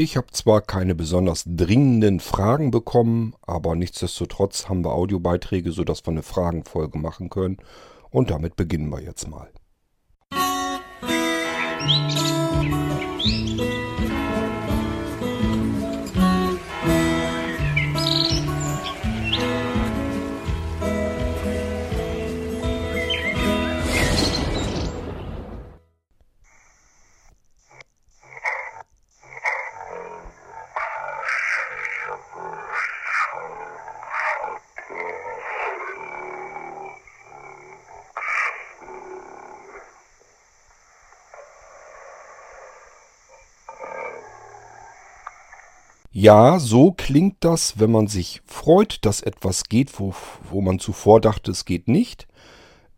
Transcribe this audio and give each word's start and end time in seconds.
Ich 0.00 0.16
habe 0.16 0.28
zwar 0.30 0.60
keine 0.60 0.94
besonders 0.94 1.42
dringenden 1.44 2.20
Fragen 2.20 2.70
bekommen, 2.70 3.34
aber 3.42 3.74
nichtsdestotrotz 3.74 4.68
haben 4.68 4.84
wir 4.84 4.92
Audiobeiträge, 4.92 5.72
sodass 5.72 6.06
wir 6.06 6.12
eine 6.12 6.22
Fragenfolge 6.22 6.96
machen 6.98 7.30
können. 7.30 7.56
Und 8.08 8.30
damit 8.30 8.54
beginnen 8.54 8.90
wir 8.90 9.02
jetzt 9.02 9.26
mal. 9.26 9.50
Ja, 46.20 46.58
so 46.58 46.90
klingt 46.90 47.36
das, 47.44 47.78
wenn 47.78 47.92
man 47.92 48.08
sich 48.08 48.42
freut, 48.44 49.06
dass 49.06 49.20
etwas 49.20 49.68
geht, 49.68 50.00
wo, 50.00 50.16
wo 50.50 50.60
man 50.60 50.80
zuvor 50.80 51.20
dachte, 51.20 51.52
es 51.52 51.64
geht 51.64 51.86
nicht. 51.86 52.26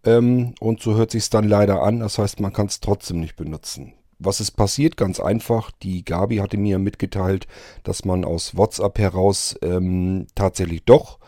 Ähm, 0.07 0.55
und 0.59 0.81
so 0.81 0.95
hört 0.95 1.11
sich 1.11 1.29
dann 1.29 1.47
leider 1.47 1.83
an. 1.83 2.01
Das 2.01 2.17
heißt, 2.17 2.41
man 2.41 2.55
kann 2.55 2.69
es 2.69 2.81
trotzdem 2.81 3.21
nicht 3.21 3.37
benutzen. 3.37 3.93
Was 4.19 4.41
ist 4.41 4.53
passiert? 4.53 4.97
Ganz 4.97 5.21
einfach. 5.21 5.71
Die 5.83 6.03
Gabi 6.03 6.39
hatte 6.39 6.57
mir 6.57 6.79
mitgeteilt, 6.79 7.47
dass 7.83 8.07
man 8.07 8.25
aus 8.25 8.57
WhatsApp 8.57 8.99
heraus 8.99 9.55
ähm, 9.61 10.27
tatsächlich 10.35 10.85
doch 10.85 11.19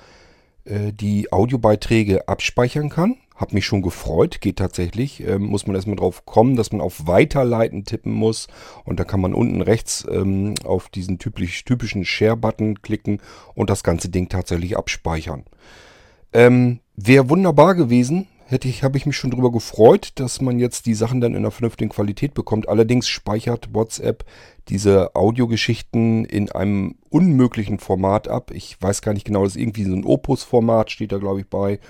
äh, 0.65 0.95
die 0.95 1.31
Audiobeiträge 1.31 2.27
abspeichern 2.27 2.89
kann. 2.89 3.19
Hab 3.37 3.53
mich 3.53 3.67
schon 3.67 3.83
gefreut, 3.83 4.41
geht 4.41 4.57
tatsächlich. 4.57 5.27
Ähm, 5.27 5.45
muss 5.45 5.67
man 5.67 5.77
erstmal 5.77 5.97
drauf 5.97 6.25
kommen, 6.27 6.57
dass 6.57 6.73
man 6.73 6.81
auf 6.81 7.07
Weiterleiten 7.07 7.85
tippen 7.85 8.13
muss. 8.13 8.49
Und 8.85 9.01
da 9.01 9.05
kann 9.05 9.21
man 9.21 9.35
unten 9.35 9.63
rechts 9.63 10.07
ähm, 10.11 10.55
auf 10.65 10.89
diesen 10.89 11.19
typisch, 11.19 11.65
typischen 11.65 12.05
Share-Button 12.05 12.83
klicken 12.83 13.21
und 13.55 13.71
das 13.71 13.83
ganze 13.83 14.09
Ding 14.09 14.29
tatsächlich 14.29 14.77
abspeichern. 14.77 15.45
Ähm, 16.33 16.81
Wäre 16.97 17.31
wunderbar 17.31 17.75
gewesen, 17.75 18.29
hätte 18.53 18.69
ich, 18.69 18.85
habe 18.85 18.97
ich 18.97 19.07
mich 19.07 19.17
schon 19.17 19.31
darüber 19.31 19.51
gefreut, 19.51 20.13
dass 20.17 20.41
man 20.41 20.59
jetzt 20.59 20.87
die 20.87 20.95
Sachen 20.95 21.21
dann 21.21 21.33
in 21.33 21.39
einer 21.39 21.51
vernünftigen 21.51 21.91
Qualität 21.91 22.35
bekommt. 22.35 22.69
Allerdings 22.69 23.09
speichert 23.09 23.71
WhatsApp 23.73 24.25
diese 24.69 25.17
Audiogeschichten 25.17 26.25
in 26.25 26.53
einem 26.53 26.95
unmöglichen 27.11 27.79
Format 27.79 28.29
ab. 28.29 28.51
Ich 28.53 28.81
weiß 28.81 29.03
gar 29.03 29.13
nicht 29.15 29.27
genau, 29.27 29.45
das 29.45 29.57
ist 29.57 29.63
irgendwie 29.63 29.85
so 29.85 29.95
ein 29.95 30.05
Opus-Format, 30.05 30.91
steht 30.91 31.13
da 31.13 31.19
glaube 31.19 31.41
ich 31.41 31.49
bei. 31.49 31.81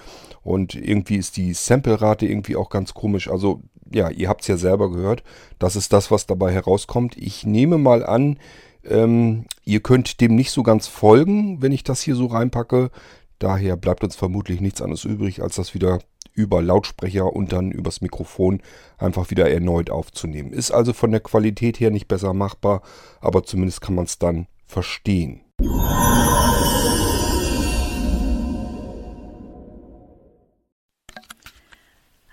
Und 0.42 0.74
irgendwie 0.74 1.16
ist 1.16 1.36
die 1.36 1.52
Sample-Rate 1.52 2.27
irgendwie 2.27 2.56
auch 2.56 2.70
ganz 2.70 2.94
komisch. 2.94 3.28
Also 3.28 3.62
ja, 3.92 4.08
ihr 4.10 4.28
habt 4.28 4.42
es 4.42 4.48
ja 4.48 4.56
selber 4.56 4.90
gehört. 4.90 5.22
Das 5.58 5.77
ist 5.77 5.92
das, 5.92 6.10
was 6.10 6.27
dabei 6.27 6.52
herauskommt. 6.52 7.16
Ich 7.16 7.44
nehme 7.44 7.77
mal 7.77 8.05
an, 8.05 8.38
ähm, 8.84 9.44
ihr 9.64 9.80
könnt 9.80 10.20
dem 10.20 10.34
nicht 10.34 10.50
so 10.50 10.62
ganz 10.62 10.86
folgen, 10.86 11.60
wenn 11.62 11.72
ich 11.72 11.84
das 11.84 12.00
hier 12.00 12.14
so 12.14 12.27
reinpacke. 12.27 12.90
Daher 13.38 13.77
bleibt 13.77 14.05
uns 14.05 14.16
vermutlich 14.16 14.60
nichts 14.60 14.80
anderes 14.80 15.05
übrig, 15.05 15.42
als 15.42 15.56
das 15.56 15.74
wieder 15.74 15.98
über 16.34 16.62
Lautsprecher 16.62 17.33
und 17.33 17.52
dann 17.52 17.70
übers 17.70 18.00
Mikrofon 18.00 18.62
einfach 18.98 19.30
wieder 19.30 19.50
erneut 19.50 19.91
aufzunehmen. 19.91 20.52
Ist 20.52 20.70
also 20.70 20.92
von 20.92 21.11
der 21.11 21.20
Qualität 21.20 21.80
her 21.80 21.91
nicht 21.91 22.08
besser 22.08 22.34
machbar, 22.34 22.83
aber 23.20 23.44
zumindest 23.44 23.80
kann 23.80 23.94
man 23.94 24.05
es 24.06 24.19
dann 24.19 24.47
verstehen. 24.66 25.42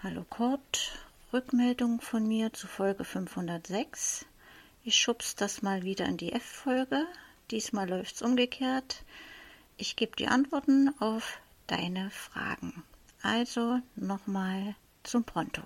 Hallo 0.01 0.23
Kurt, 0.29 0.97
Rückmeldung 1.33 1.99
von 1.99 2.27
mir 2.27 2.53
zu 2.53 2.67
Folge 2.67 3.03
506. 3.03 4.25
Ich 4.85 4.95
schub's 4.95 5.35
das 5.35 5.61
mal 5.61 5.83
wieder 5.83 6.05
in 6.05 6.15
die 6.17 6.31
F-Folge. 6.31 7.05
Diesmal 7.51 7.89
läuft's 7.89 8.21
umgekehrt. 8.21 9.03
Ich 9.77 9.95
gebe 9.95 10.15
die 10.15 10.27
Antworten 10.27 10.93
auf 10.99 11.39
deine 11.67 12.09
Fragen. 12.11 12.83
Also 13.21 13.81
nochmal 13.95 14.75
zum 15.03 15.23
Pronto. 15.23 15.61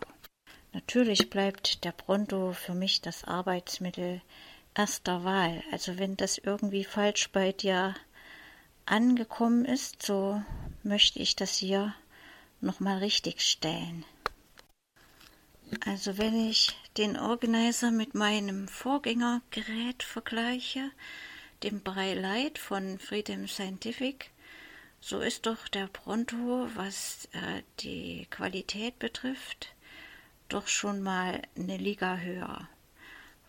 Natürlich 0.72 1.30
bleibt 1.30 1.84
der 1.84 1.91
Pronto 1.91 2.53
für 2.53 2.74
mich 2.74 3.02
das 3.02 3.24
Arbeitsmittel 3.25 4.22
erster 4.74 5.24
Wahl. 5.24 5.63
Also 5.72 6.00
wenn 6.00 6.18
das 6.18 6.40
irgendwie 6.40 6.84
falsch 6.84 7.30
bei 7.30 7.52
dir 7.52 7.94
angekommen 8.86 9.66
ist, 9.66 10.02
so 10.03 10.42
möchte 10.81 11.19
ich 11.19 11.36
das 11.36 11.56
hier 11.58 11.94
nochmal 12.59 12.97
richtig 12.97 13.42
stellen. 13.42 14.03
Also 15.86 16.18
wenn 16.18 16.50
ich 16.50 16.75
den 16.97 17.18
Organizer 17.18 17.92
mit 17.92 18.16
meinem 18.16 18.68
Vorgängergerät 18.68 20.03
vergleiche, 20.03 20.92
dem 21.63 21.81
Braille 21.81 22.52
von 22.58 23.00
Freedom 23.00 23.47
Scientific, 23.47 24.31
so 25.06 25.19
ist 25.19 25.47
doch 25.47 25.68
der 25.68 25.88
Pronto, 25.88 26.69
was 26.75 27.28
äh, 27.34 27.62
die 27.81 28.25
Qualität 28.30 29.00
betrifft, 29.00 29.75
doch 30.47 30.69
schon 30.69 31.02
mal 31.02 31.41
eine 31.58 31.75
Liga 31.75 32.16
höher. 32.16 32.69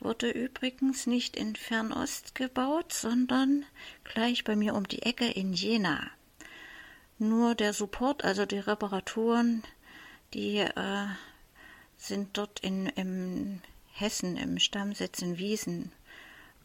Wurde 0.01 0.31
übrigens 0.31 1.07
nicht 1.07 1.37
in 1.37 1.55
Fernost 1.55 2.35
gebaut, 2.35 2.93
sondern 2.93 3.65
gleich 4.03 4.43
bei 4.43 4.57
mir 4.57 4.75
um 4.75 4.89
die 4.89 5.03
Ecke 5.03 5.31
in 5.31 5.53
Jena. 5.53 6.11
Nur 7.21 7.55
der 7.55 7.73
Support, 7.73 8.25
also 8.25 8.47
die 8.47 8.59
Reparaturen, 8.59 9.63
die 10.35 10.59
äh, 10.59 11.07
sind 11.97 12.37
dort 12.37 12.59
in 12.59 12.87
im 12.87 13.63
Hessen 13.93 14.37
im 14.37 14.59
Stammsitz 14.59 15.23
in 15.23 15.39
Wiesen 15.39 15.93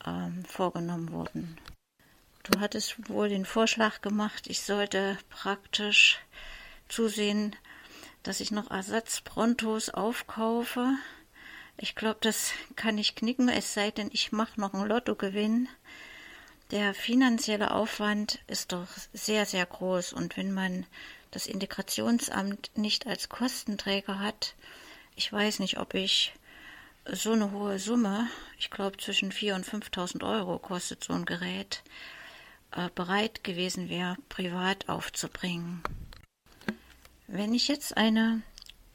ähm, 0.03 0.43
vorgenommen 0.45 1.11
worden. 1.11 1.59
Du 2.51 2.59
hattest 2.61 3.09
wohl 3.09 3.29
den 3.29 3.45
Vorschlag 3.45 4.01
gemacht, 4.01 4.47
ich 4.47 4.61
sollte 4.61 5.19
praktisch 5.29 6.17
zusehen, 6.87 7.55
dass 8.23 8.39
ich 8.39 8.49
noch 8.49 8.71
Ersatzprontos 8.71 9.91
aufkaufe. 9.91 10.95
Ich 11.77 11.93
glaube, 11.93 12.17
das 12.21 12.51
kann 12.75 12.97
ich 12.97 13.13
knicken, 13.13 13.49
es 13.49 13.75
sei 13.75 13.91
denn, 13.91 14.09
ich 14.11 14.31
mache 14.31 14.59
noch 14.59 14.73
einen 14.73 14.87
Lottogewinn. 14.87 15.69
Der 16.71 16.95
finanzielle 16.95 17.69
Aufwand 17.69 18.39
ist 18.47 18.71
doch 18.71 18.87
sehr, 19.13 19.45
sehr 19.45 19.67
groß 19.67 20.13
und 20.13 20.35
wenn 20.35 20.51
man 20.51 20.87
das 21.29 21.45
Integrationsamt 21.45 22.71
nicht 22.73 23.05
als 23.05 23.29
Kostenträger 23.29 24.17
hat, 24.17 24.55
ich 25.15 25.31
weiß 25.31 25.59
nicht, 25.59 25.77
ob 25.77 25.93
ich 25.93 26.33
so 27.05 27.33
eine 27.33 27.51
hohe 27.51 27.77
Summe, 27.77 28.27
ich 28.57 28.71
glaube 28.71 28.97
zwischen 28.97 29.31
4.000 29.31 29.53
und 29.53 29.83
5.000 29.83 30.23
Euro 30.27 30.57
kostet 30.57 31.03
so 31.03 31.13
ein 31.13 31.25
Gerät, 31.25 31.83
bereit 32.93 33.43
gewesen 33.43 33.89
wäre, 33.89 34.17
privat 34.29 34.89
aufzubringen. 34.89 35.81
Wenn 37.27 37.53
ich 37.53 37.67
jetzt 37.67 37.97
eine 37.97 38.41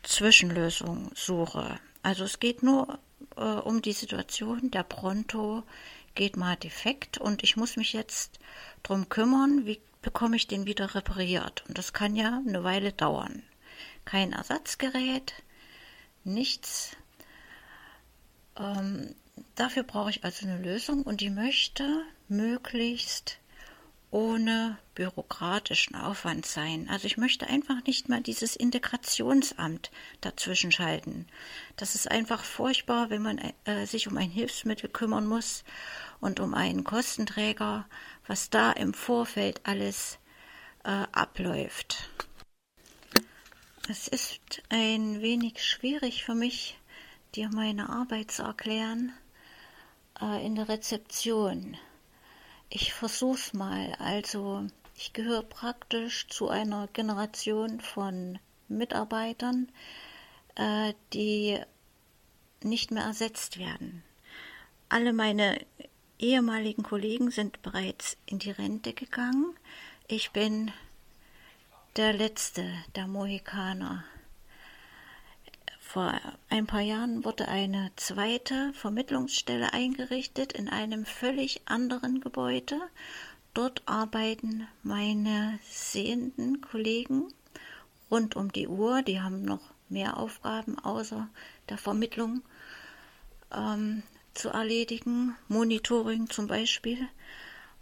Zwischenlösung 0.02 1.10
suche, 1.14 1.78
also 2.02 2.24
es 2.24 2.40
geht 2.40 2.62
nur 2.62 2.98
äh, 3.36 3.40
um 3.40 3.82
die 3.82 3.92
Situation, 3.92 4.70
der 4.70 4.82
Pronto 4.82 5.62
geht 6.14 6.36
mal 6.36 6.56
defekt 6.56 7.18
und 7.18 7.42
ich 7.42 7.56
muss 7.56 7.76
mich 7.76 7.92
jetzt 7.92 8.38
drum 8.82 9.08
kümmern, 9.08 9.66
wie 9.66 9.80
bekomme 10.02 10.36
ich 10.36 10.46
den 10.46 10.66
wieder 10.66 10.94
repariert. 10.94 11.64
Und 11.66 11.78
das 11.78 11.92
kann 11.92 12.14
ja 12.14 12.42
eine 12.46 12.62
Weile 12.62 12.92
dauern. 12.92 13.42
Kein 14.04 14.32
Ersatzgerät, 14.32 15.32
nichts. 16.22 16.96
Ähm, 18.56 19.14
dafür 19.54 19.82
brauche 19.82 20.10
ich 20.10 20.24
also 20.24 20.46
eine 20.46 20.58
Lösung 20.58 21.02
und 21.02 21.20
die 21.20 21.30
möchte 21.30 22.04
möglichst 22.28 23.38
ohne 24.14 24.78
bürokratischen 24.94 25.96
Aufwand 25.96 26.46
sein. 26.46 26.88
Also 26.88 27.06
ich 27.06 27.16
möchte 27.16 27.48
einfach 27.48 27.82
nicht 27.84 28.08
mal 28.08 28.20
dieses 28.20 28.54
Integrationsamt 28.54 29.90
dazwischen 30.20 30.70
schalten. 30.70 31.26
Das 31.76 31.96
ist 31.96 32.08
einfach 32.08 32.44
furchtbar, 32.44 33.10
wenn 33.10 33.22
man 33.22 33.40
äh, 33.64 33.86
sich 33.86 34.06
um 34.06 34.16
ein 34.16 34.30
Hilfsmittel 34.30 34.88
kümmern 34.88 35.26
muss 35.26 35.64
und 36.20 36.38
um 36.38 36.54
einen 36.54 36.84
Kostenträger, 36.84 37.88
was 38.28 38.50
da 38.50 38.70
im 38.70 38.94
Vorfeld 38.94 39.60
alles 39.64 40.18
äh, 40.84 41.06
abläuft. 41.10 42.08
Es 43.88 44.06
ist 44.06 44.62
ein 44.68 45.22
wenig 45.22 45.64
schwierig 45.64 46.22
für 46.22 46.36
mich, 46.36 46.78
dir 47.34 47.50
meine 47.52 47.88
Arbeit 47.88 48.30
zu 48.30 48.44
erklären 48.44 49.12
äh, 50.22 50.46
in 50.46 50.54
der 50.54 50.68
Rezeption. 50.68 51.76
Ich 52.68 52.92
versuch's 52.92 53.52
mal. 53.52 53.94
Also, 53.98 54.66
ich 54.96 55.12
gehöre 55.12 55.42
praktisch 55.42 56.28
zu 56.28 56.48
einer 56.48 56.88
Generation 56.88 57.80
von 57.80 58.38
Mitarbeitern, 58.68 59.70
äh, 60.54 60.94
die 61.12 61.60
nicht 62.62 62.90
mehr 62.90 63.04
ersetzt 63.04 63.58
werden. 63.58 64.02
Alle 64.88 65.12
meine 65.12 65.64
ehemaligen 66.18 66.82
Kollegen 66.82 67.30
sind 67.30 67.62
bereits 67.62 68.16
in 68.26 68.38
die 68.38 68.50
Rente 68.50 68.92
gegangen. 68.92 69.56
Ich 70.06 70.30
bin 70.30 70.72
der 71.96 72.12
letzte 72.12 72.72
der 72.94 73.06
Mohikaner. 73.06 74.04
Vor 75.94 76.20
ein 76.50 76.66
paar 76.66 76.80
Jahren 76.80 77.24
wurde 77.24 77.46
eine 77.46 77.92
zweite 77.94 78.72
Vermittlungsstelle 78.72 79.72
eingerichtet 79.72 80.52
in 80.52 80.68
einem 80.68 81.06
völlig 81.06 81.60
anderen 81.66 82.18
Gebäude. 82.18 82.80
Dort 83.54 83.80
arbeiten 83.86 84.66
meine 84.82 85.60
sehenden 85.62 86.60
Kollegen 86.62 87.32
rund 88.10 88.34
um 88.34 88.50
die 88.50 88.66
Uhr. 88.66 89.02
Die 89.02 89.20
haben 89.20 89.44
noch 89.44 89.60
mehr 89.88 90.16
Aufgaben 90.16 90.80
außer 90.80 91.28
der 91.68 91.78
Vermittlung 91.78 92.42
ähm, 93.52 94.02
zu 94.34 94.48
erledigen, 94.48 95.36
Monitoring 95.46 96.28
zum 96.28 96.48
Beispiel. 96.48 97.06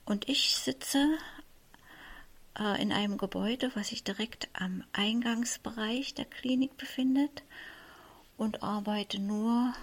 Und 0.04 0.28
ich 0.28 0.54
sitze 0.56 1.16
äh, 2.58 2.82
in 2.82 2.92
einem 2.92 3.16
Gebäude, 3.16 3.70
was 3.72 3.88
sich 3.88 4.04
direkt 4.04 4.50
am 4.52 4.84
Eingangsbereich 4.92 6.12
der 6.12 6.26
Klinik 6.26 6.76
befindet 6.76 7.42
und 8.37 8.62
arbeite 8.62 9.19
nur 9.19 9.75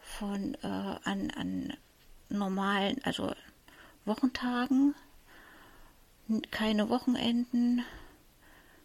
von 0.00 0.54
äh, 0.62 0.66
an, 0.66 1.30
an 1.30 1.76
normalen, 2.28 3.02
also 3.04 3.34
Wochentagen, 4.04 4.94
keine 6.50 6.88
Wochenenden, 6.88 7.84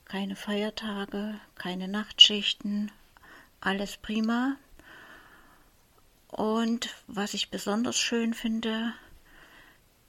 keine 0.06 0.36
Feiertage, 0.36 1.40
keine 1.56 1.88
Nachtschichten, 1.88 2.92
alles 3.62 3.98
prima. 3.98 4.56
Und 6.30 6.94
was 7.08 7.34
ich 7.34 7.50
besonders 7.50 7.98
schön 7.98 8.34
finde, 8.34 8.94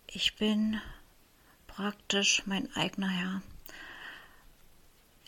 ich 0.07 0.37
bin 0.37 0.81
praktisch 1.67 2.43
mein 2.47 2.75
eigener 2.75 3.09
Herr. 3.09 3.43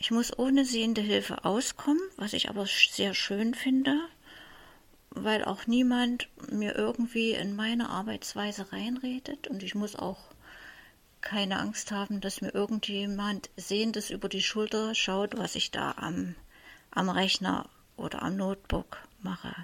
Ich 0.03 0.11
muss 0.11 0.37
ohne 0.39 0.65
sehende 0.65 1.03
Hilfe 1.03 1.45
auskommen, 1.45 2.01
was 2.17 2.33
ich 2.33 2.49
aber 2.49 2.65
sehr 2.67 3.13
schön 3.13 3.53
finde, 3.53 4.01
weil 5.11 5.45
auch 5.45 5.67
niemand 5.67 6.31
mir 6.51 6.75
irgendwie 6.75 7.33
in 7.33 7.55
meine 7.55 7.91
Arbeitsweise 7.91 8.73
reinredet 8.73 9.49
und 9.49 9.63
ich 9.63 9.75
muss 9.75 9.95
auch 9.95 10.19
keine 11.21 11.59
Angst 11.59 11.93
haben, 11.93 12.23
dass 12.23 12.41
mir 12.41 12.55
irgendjemand 12.55 13.51
Sehendes 13.59 14.09
über 14.09 14.31
die 14.31 14.43
Schulter 14.43 14.95
schaut, 14.95 15.37
was 15.37 15.55
ich 15.55 15.71
da 15.71 15.93
am, 15.99 16.35
am 16.91 17.11
Rechner 17.11 17.69
oder 17.99 18.23
am 18.23 18.37
Notebook 18.37 18.97
mache. 19.21 19.55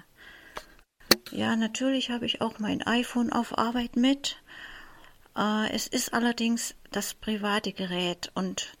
Ja, 1.31 1.55
natürlich 1.55 2.11
habe 2.11 2.27
ich 2.27 2.41
auch 2.41 2.59
mein 2.59 2.83
iPhone 2.83 3.33
auf 3.33 3.57
Arbeit 3.57 3.95
mit. 3.95 4.37
Äh, 5.35 5.71
es 5.71 5.87
ist 5.87 6.13
allerdings 6.13 6.75
das 6.91 7.15
private 7.15 7.73
Gerät 7.73 8.31
und 8.35 8.77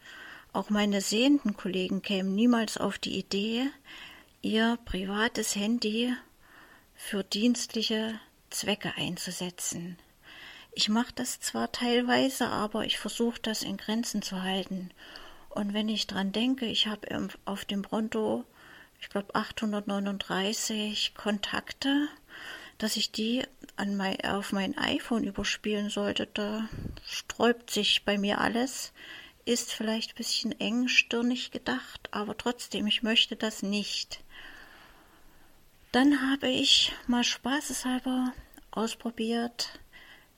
auch 0.57 0.69
meine 0.69 1.01
sehenden 1.01 1.55
Kollegen 1.55 2.01
kämen 2.01 2.33
niemals 2.33 2.77
auf 2.77 2.97
die 2.97 3.17
Idee, 3.17 3.69
ihr 4.41 4.77
privates 4.85 5.55
Handy 5.55 6.13
für 6.95 7.23
dienstliche 7.23 8.19
Zwecke 8.49 8.93
einzusetzen. 8.97 9.97
Ich 10.71 10.89
mache 10.89 11.13
das 11.15 11.39
zwar 11.39 11.71
teilweise, 11.71 12.47
aber 12.47 12.85
ich 12.85 12.97
versuche 12.97 13.39
das 13.41 13.61
in 13.61 13.77
Grenzen 13.77 14.21
zu 14.21 14.41
halten. 14.41 14.91
Und 15.49 15.73
wenn 15.73 15.89
ich 15.89 16.07
dran 16.07 16.31
denke, 16.31 16.65
ich 16.65 16.87
habe 16.87 17.29
auf 17.45 17.65
dem 17.65 17.83
Pronto, 17.83 18.43
ich 18.99 19.09
glaube 19.09 19.35
839 19.35 21.13
Kontakte 21.15 22.07
dass 22.77 22.95
ich 22.95 23.11
die 23.11 23.43
an 23.75 23.95
mein, 23.95 24.21
auf 24.21 24.51
mein 24.51 24.77
iPhone 24.77 25.23
überspielen 25.23 25.89
sollte, 25.89 26.27
da 26.33 26.67
sträubt 27.05 27.71
sich 27.71 28.05
bei 28.05 28.17
mir 28.17 28.39
alles. 28.39 28.93
Ist 29.47 29.71
vielleicht 29.71 30.11
ein 30.11 30.15
bisschen 30.15 30.59
engstirnig 30.59 31.51
gedacht, 31.51 32.09
aber 32.11 32.35
trotzdem, 32.35 32.85
ich 32.85 33.01
möchte 33.01 33.37
das 33.37 33.63
nicht. 33.63 34.19
Dann 35.93 36.29
habe 36.29 36.49
ich 36.49 36.91
mal 37.07 37.23
spaßeshalber 37.23 38.33
ausprobiert, 38.71 39.79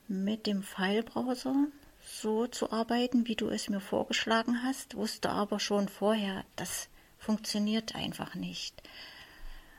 mit 0.08 0.46
dem 0.46 0.62
Filebrowser 0.62 1.56
so 2.06 2.46
zu 2.46 2.72
arbeiten, 2.72 3.28
wie 3.28 3.36
du 3.36 3.50
es 3.50 3.68
mir 3.68 3.80
vorgeschlagen 3.80 4.62
hast, 4.62 4.96
wusste 4.96 5.32
aber 5.32 5.60
schon 5.60 5.90
vorher, 5.90 6.46
das 6.56 6.88
funktioniert 7.18 7.96
einfach 7.96 8.36
nicht. 8.36 8.80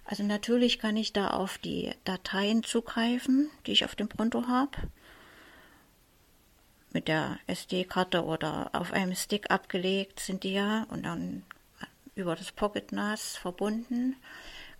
Also 0.07 0.25
natürlich 0.25 0.81
kann 0.81 0.97
ich 0.97 1.13
da 1.13 1.29
auf 1.29 1.59
die 1.59 1.93
Dateien 2.03 2.65
zugreifen, 2.65 3.49
die 3.65 3.73
ich 3.73 3.85
auf 3.85 3.95
dem 3.95 4.09
Pronto 4.09 4.49
habe, 4.49 4.77
mit 6.93 7.09
der 7.09 7.39
SD-Karte 7.47 8.25
oder 8.25 8.71
auf 8.73 8.93
einem 8.93 9.15
Stick 9.15 9.51
abgelegt 9.51 10.21
sind 10.21 10.45
die 10.45 10.55
ja 10.55 10.87
und 10.91 11.05
dann 11.05 11.45
über 12.15 12.37
das 12.37 12.53
Pocket 12.53 12.93
NAS 12.93 13.37
verbunden. 13.37 14.17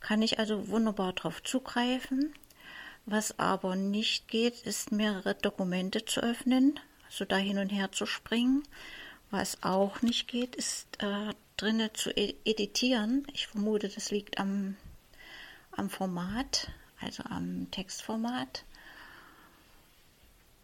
Kann 0.01 0.23
ich 0.23 0.39
also 0.39 0.69
wunderbar 0.69 1.13
darauf 1.13 1.43
zugreifen. 1.43 2.35
Was 3.07 3.39
aber 3.39 3.77
nicht 3.77 4.29
geht, 4.29 4.63
ist 4.63 4.93
mehrere 4.93 5.35
Dokumente 5.35 6.05
zu 6.05 6.21
öffnen, 6.21 6.79
also 7.07 7.25
da 7.25 7.37
hin 7.37 7.59
und 7.59 7.71
her 7.71 7.93
zu 7.93 8.07
springen. 8.07 8.63
Was 9.31 9.63
auch 9.63 10.03
nicht 10.03 10.29
geht, 10.29 10.57
ist 10.57 10.87
äh, 11.03 11.33
drinnen 11.57 11.91
zu 11.95 12.11
editieren. 12.17 13.27
Ich 13.33 13.47
vermute, 13.47 13.89
das 13.89 14.11
liegt 14.11 14.39
am 14.39 14.77
am 15.73 15.91
Format, 15.91 16.71
also 17.01 17.23
am 17.25 17.71
Textformat. 17.71 18.65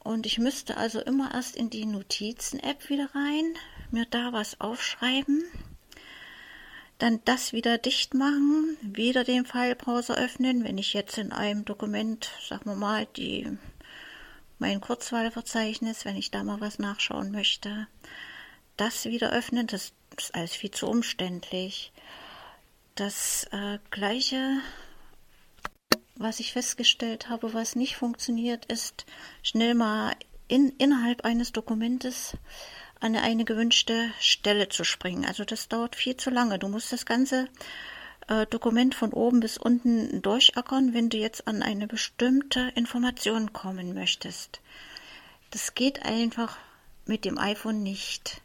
Und 0.06 0.25
ich 0.25 0.38
müsste 0.38 0.76
also 0.76 1.00
immer 1.00 1.35
erst 1.35 1.56
in 1.56 1.69
die 1.69 1.85
Notizen-App 1.85 2.91
wieder 2.91 3.12
rein, 3.12 3.55
mir 3.91 4.06
da 4.06 4.32
was 4.32 4.61
aufschreiben, 4.61 5.43
dann 6.99 7.20
das 7.25 7.53
wieder 7.53 7.76
dicht 7.76 8.14
machen, 8.14 8.76
wieder 8.82 9.25
den 9.25 9.44
Filebrowser 9.44 10.17
öffnen, 10.17 10.62
wenn 10.62 10.79
ich 10.79 10.94
jetzt 10.94 11.19
in 11.19 11.32
einem 11.32 11.64
Dokument, 11.64 12.31
sagen 12.49 12.70
wir 12.70 12.76
mal, 12.76 13.06
die 13.17 13.58
mein 14.61 14.81
Kurzwahlverzeichnis, 14.81 16.05
wenn 16.05 16.17
ich 16.17 16.31
da 16.31 16.44
mal 16.44 16.61
was 16.61 16.79
nachschauen 16.79 17.32
möchte, 17.32 17.88
das 18.76 19.06
wieder 19.06 19.32
öffnen, 19.32 19.67
das 19.67 19.93
ist 20.17 20.37
alles 20.37 20.55
viel 20.55 20.70
zu 20.70 20.87
umständlich. 20.87 21.91
Das 22.94 23.49
äh, 23.50 23.81
gleiche 23.91 24.61
was 26.16 26.40
ich 26.40 26.52
festgestellt 26.52 27.28
habe, 27.28 27.54
was 27.54 27.76
nicht 27.76 27.96
funktioniert, 27.96 28.66
ist 28.66 29.06
schnell 29.42 29.74
mal 29.74 30.14
in, 30.48 30.72
innerhalb 30.78 31.24
eines 31.24 31.52
Dokumentes 31.52 32.37
an 33.00 33.14
eine 33.16 33.44
gewünschte 33.44 34.11
Stelle 34.20 34.68
zu 34.68 34.85
springen. 34.85 35.25
Also 35.25 35.44
das 35.44 35.68
dauert 35.68 35.96
viel 35.96 36.16
zu 36.16 36.30
lange. 36.30 36.58
Du 36.58 36.68
musst 36.68 36.92
das 36.92 37.04
ganze 37.04 37.49
äh, 38.28 38.46
Dokument 38.46 38.94
von 38.94 39.12
oben 39.12 39.40
bis 39.40 39.58
unten 39.58 40.23
durchackern, 40.23 40.94
wenn 40.94 41.11
du 41.11 41.18
jetzt 41.18 41.46
an 41.46 41.62
eine 41.62 41.87
bestimmte 41.87 42.73
Information 42.75 43.52
kommen 43.52 43.94
möchtest. 43.94 44.61
Das 45.50 45.75
geht 45.75 46.04
einfach 46.04 46.56
mit 47.04 47.25
dem 47.25 47.38
iPhone 47.38 47.82
nicht. 47.82 48.40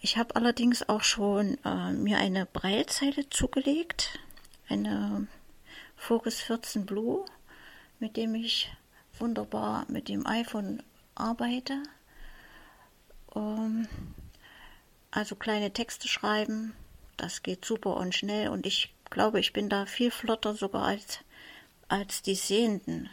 Ich 0.00 0.16
habe 0.16 0.36
allerdings 0.36 0.88
auch 0.88 1.02
schon 1.02 1.58
äh, 1.64 1.92
mir 1.92 2.18
eine 2.18 2.46
Breilzeile 2.46 3.28
zugelegt, 3.30 4.18
eine 4.68 5.26
Focus 5.98 6.40
14 6.40 6.86
Blue, 6.86 7.24
mit 7.98 8.16
dem 8.16 8.34
ich 8.34 8.70
wunderbar 9.18 9.84
mit 9.88 10.08
dem 10.08 10.26
iPhone 10.26 10.82
arbeite. 11.14 11.82
Ähm, 13.34 13.86
also 15.10 15.36
kleine 15.36 15.72
Texte 15.72 16.08
schreiben, 16.08 16.74
das 17.16 17.42
geht 17.42 17.64
super 17.64 17.96
und 17.96 18.14
schnell 18.14 18.48
und 18.48 18.64
ich 18.64 18.94
glaube, 19.10 19.40
ich 19.40 19.52
bin 19.52 19.68
da 19.68 19.84
viel 19.84 20.10
flotter 20.10 20.54
sogar 20.54 20.84
als, 20.84 21.18
als 21.88 22.22
die 22.22 22.36
Sehenden. 22.36 23.10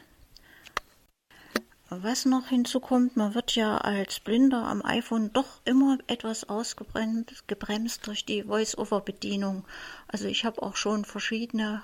Was 1.90 2.26
noch 2.26 2.48
hinzukommt, 2.48 3.16
man 3.16 3.36
wird 3.36 3.56
ja 3.56 3.78
als 3.78 4.20
Blinder 4.20 4.64
am 4.64 4.84
iPhone 4.86 5.32
doch 5.34 5.62
immer 5.66 5.98
etwas 6.08 6.48
ausgebremst 6.50 8.08
durch 8.08 8.26
die 8.26 8.44
Voice-Over-Bedienung. 8.44 9.66
Also 10.08 10.26
ich 10.28 10.46
habe 10.46 10.64
auch 10.64 10.76
schon 10.76 11.06
verschiedene 11.06 11.84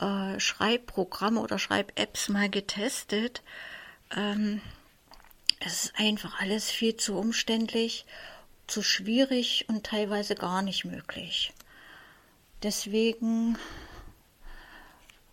äh, 0.00 0.40
Schreibprogramme 0.40 1.40
oder 1.40 1.58
Schreib-Apps 1.58 2.28
mal 2.28 2.48
getestet. 2.48 3.42
Ähm, 4.14 4.60
es 5.60 5.84
ist 5.84 5.94
einfach 5.96 6.40
alles 6.40 6.70
viel 6.70 6.96
zu 6.96 7.16
umständlich, 7.16 8.06
zu 8.66 8.82
schwierig 8.82 9.66
und 9.68 9.84
teilweise 9.84 10.34
gar 10.34 10.62
nicht 10.62 10.84
möglich. 10.84 11.52
Deswegen 12.62 13.58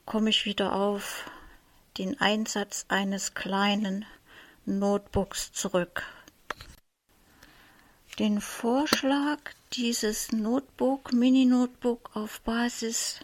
komme 0.06 0.30
ich 0.30 0.46
wieder 0.46 0.74
auf 0.74 1.30
den 1.98 2.20
Einsatz 2.20 2.86
eines 2.90 3.34
kleinen 3.34 4.06
Notebooks 4.66 5.52
zurück. 5.52 6.04
Den 8.20 8.42
Vorschlag 8.42 9.40
dieses 9.74 10.32
Notebook, 10.32 11.14
Mini-Notebook 11.14 12.16
auf 12.16 12.42
Basis 12.42 13.20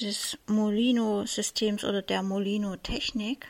des 0.00 0.38
Molino-Systems 0.46 1.84
oder 1.84 2.02
der 2.02 2.22
Molino-Technik 2.22 3.46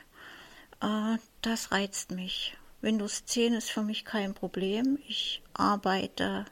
Äh, 0.81 1.19
das 1.43 1.73
reizt 1.73 2.11
mich. 2.13 2.57
Windows 2.81 3.25
10 3.25 3.55
ist 3.55 3.71
für 3.71 3.83
mich 3.83 4.05
kein 4.05 4.35
Problem. 4.35 4.99
Ich 5.09 5.43
arbeite 5.55 6.45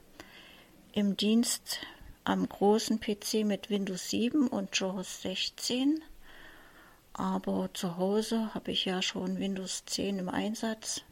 im 0.92 1.16
Dienst 1.16 1.78
am 2.24 2.48
großen 2.48 2.98
PC 2.98 3.44
mit 3.44 3.70
Windows 3.70 4.10
7 4.10 4.48
und 4.48 4.76
JAWS 4.76 5.22
16. 5.22 6.02
Aber 7.12 7.70
zu 7.72 7.96
Hause 7.96 8.52
habe 8.54 8.72
ich 8.72 8.84
ja 8.84 9.00
schon 9.00 9.38
Windows 9.38 9.84
10 9.86 10.18
im 10.18 10.28
Einsatz. 10.28 11.02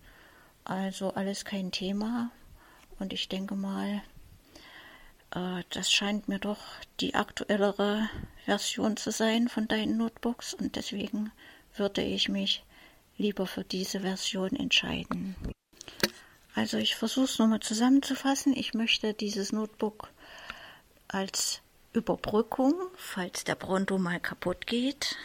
Also 0.64 1.10
alles 1.14 1.44
kein 1.44 1.70
Thema. 1.70 2.30
Und 2.98 3.12
ich 3.12 3.28
denke 3.28 3.54
mal, 3.54 4.02
das 5.70 5.90
scheint 5.90 6.28
mir 6.28 6.38
doch 6.38 6.60
die 7.00 7.14
aktuellere 7.14 8.08
Version 8.44 8.96
zu 8.96 9.10
sein 9.10 9.48
von 9.48 9.66
deinen 9.66 9.96
Notebooks. 9.96 10.54
Und 10.54 10.76
deswegen 10.76 11.32
würde 11.76 12.02
ich 12.02 12.28
mich 12.28 12.64
lieber 13.16 13.46
für 13.46 13.64
diese 13.64 14.00
Version 14.00 14.54
entscheiden. 14.54 15.34
Also 16.54 16.76
ich 16.76 16.94
versuche 16.94 17.24
es 17.24 17.38
nochmal 17.38 17.60
zusammenzufassen. 17.60 18.56
Ich 18.56 18.74
möchte 18.74 19.12
dieses 19.12 19.50
Notebook 19.50 20.08
als 21.08 21.60
Überbrückung, 21.92 22.74
falls 22.96 23.44
der 23.44 23.56
Pronto 23.56 23.98
mal 23.98 24.20
kaputt 24.20 24.66
geht. 24.66 25.16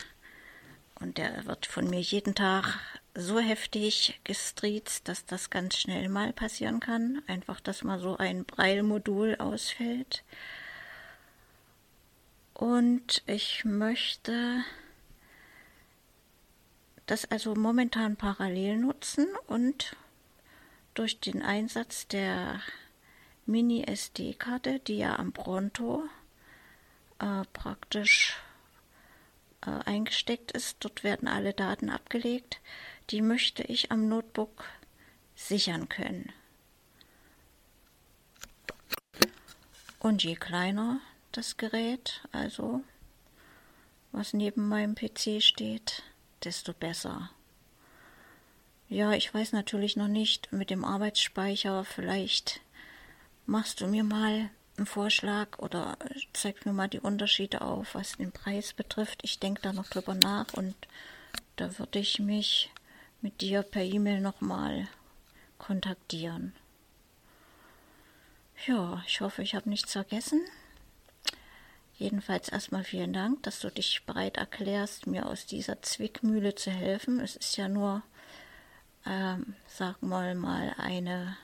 Und 0.99 1.17
der 1.17 1.45
wird 1.45 1.65
von 1.65 1.87
mir 1.89 2.01
jeden 2.01 2.35
Tag 2.35 2.79
so 3.19 3.39
heftig 3.39 4.19
gestriezt, 4.23 5.07
dass 5.07 5.25
das 5.25 5.49
ganz 5.49 5.77
schnell 5.77 6.09
mal 6.09 6.33
passieren 6.33 6.79
kann. 6.79 7.21
Einfach, 7.27 7.59
dass 7.59 7.83
mal 7.83 7.99
so 7.99 8.17
ein 8.17 8.45
Breilmodul 8.45 9.35
ausfällt. 9.37 10.23
Und 12.53 13.23
ich 13.25 13.63
möchte 13.63 14.63
das 17.05 17.25
also 17.31 17.55
momentan 17.55 18.17
parallel 18.17 18.77
nutzen 18.77 19.27
und 19.47 19.95
durch 20.93 21.19
den 21.19 21.41
Einsatz 21.41 22.07
der 22.07 22.61
Mini-SD-Karte, 23.45 24.79
die 24.79 24.97
ja 24.97 25.17
am 25.17 25.31
Pronto 25.31 26.03
äh, 27.19 27.43
praktisch 27.53 28.37
äh, 29.65 29.71
eingesteckt 29.85 30.51
ist, 30.51 30.77
dort 30.81 31.03
werden 31.03 31.27
alle 31.27 31.53
Daten 31.53 31.89
abgelegt, 31.89 32.59
die 33.09 33.21
möchte 33.21 33.63
ich 33.63 33.91
am 33.91 34.07
Notebook 34.07 34.65
sichern 35.35 35.89
können. 35.89 36.31
Und 39.99 40.23
je 40.23 40.35
kleiner 40.35 40.99
das 41.31 41.57
Gerät, 41.57 42.21
also 42.31 42.81
was 44.11 44.33
neben 44.33 44.67
meinem 44.67 44.95
PC 44.95 45.41
steht, 45.41 46.03
desto 46.43 46.73
besser. 46.73 47.29
Ja, 48.87 49.11
ich 49.13 49.31
weiß 49.33 49.51
natürlich 49.51 49.97
noch 49.97 50.07
nicht 50.07 50.51
mit 50.51 50.69
dem 50.71 50.83
Arbeitsspeicher. 50.83 51.83
Vielleicht 51.83 52.61
machst 53.45 53.81
du 53.81 53.87
mir 53.87 54.03
mal 54.03 54.49
einen 54.77 54.87
Vorschlag 54.87 55.59
oder 55.59 55.97
zeigst 56.33 56.65
mir 56.65 56.73
mal 56.73 56.87
die 56.87 56.99
Unterschiede 56.99 57.61
auf, 57.61 57.93
was 57.93 58.13
den 58.13 58.31
Preis 58.31 58.73
betrifft. 58.73 59.19
Ich 59.23 59.39
denke 59.39 59.61
da 59.61 59.73
noch 59.73 59.87
drüber 59.87 60.15
nach 60.15 60.53
und 60.53 60.75
da 61.57 61.77
würde 61.77 61.99
ich 61.99 62.19
mich 62.19 62.71
mit 63.21 63.41
dir 63.41 63.63
per 63.63 63.83
E-Mail 63.83 64.21
nochmal 64.21 64.87
kontaktieren. 65.57 66.53
Ja, 68.65 69.03
ich 69.07 69.21
hoffe, 69.21 69.41
ich 69.41 69.55
habe 69.55 69.69
nichts 69.69 69.93
vergessen. 69.93 70.41
Jedenfalls 71.97 72.47
erstmal 72.47 72.83
vielen 72.83 73.11
Dank, 73.11 73.43
dass 73.43 73.59
du 73.59 73.69
dich 73.69 74.03
bereit 74.05 74.37
erklärst, 74.37 75.05
mir 75.05 75.25
aus 75.25 75.45
dieser 75.45 75.81
Zwickmühle 75.81 76.55
zu 76.55 76.71
helfen. 76.71 77.19
Es 77.19 77.35
ist 77.35 77.57
ja 77.57 77.67
nur, 77.67 78.03
ähm, 79.05 79.55
sag 79.67 80.01
mal 80.01 80.35
mal, 80.35 80.73
eine 80.77 81.37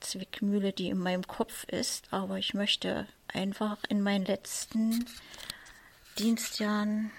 Zwickmühle, 0.00 0.72
die 0.72 0.88
in 0.88 0.98
meinem 0.98 1.26
Kopf 1.26 1.64
ist, 1.64 2.12
aber 2.12 2.38
ich 2.38 2.52
möchte 2.52 3.06
einfach 3.28 3.78
in 3.88 4.02
meinen 4.02 4.24
letzten 4.24 5.06
Dienstjahren 6.18 7.12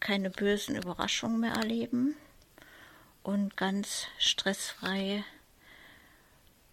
keine 0.00 0.30
bösen 0.30 0.76
Überraschungen 0.76 1.40
mehr 1.40 1.54
erleben 1.54 2.16
und 3.24 3.56
ganz 3.56 4.06
stressfrei 4.18 5.24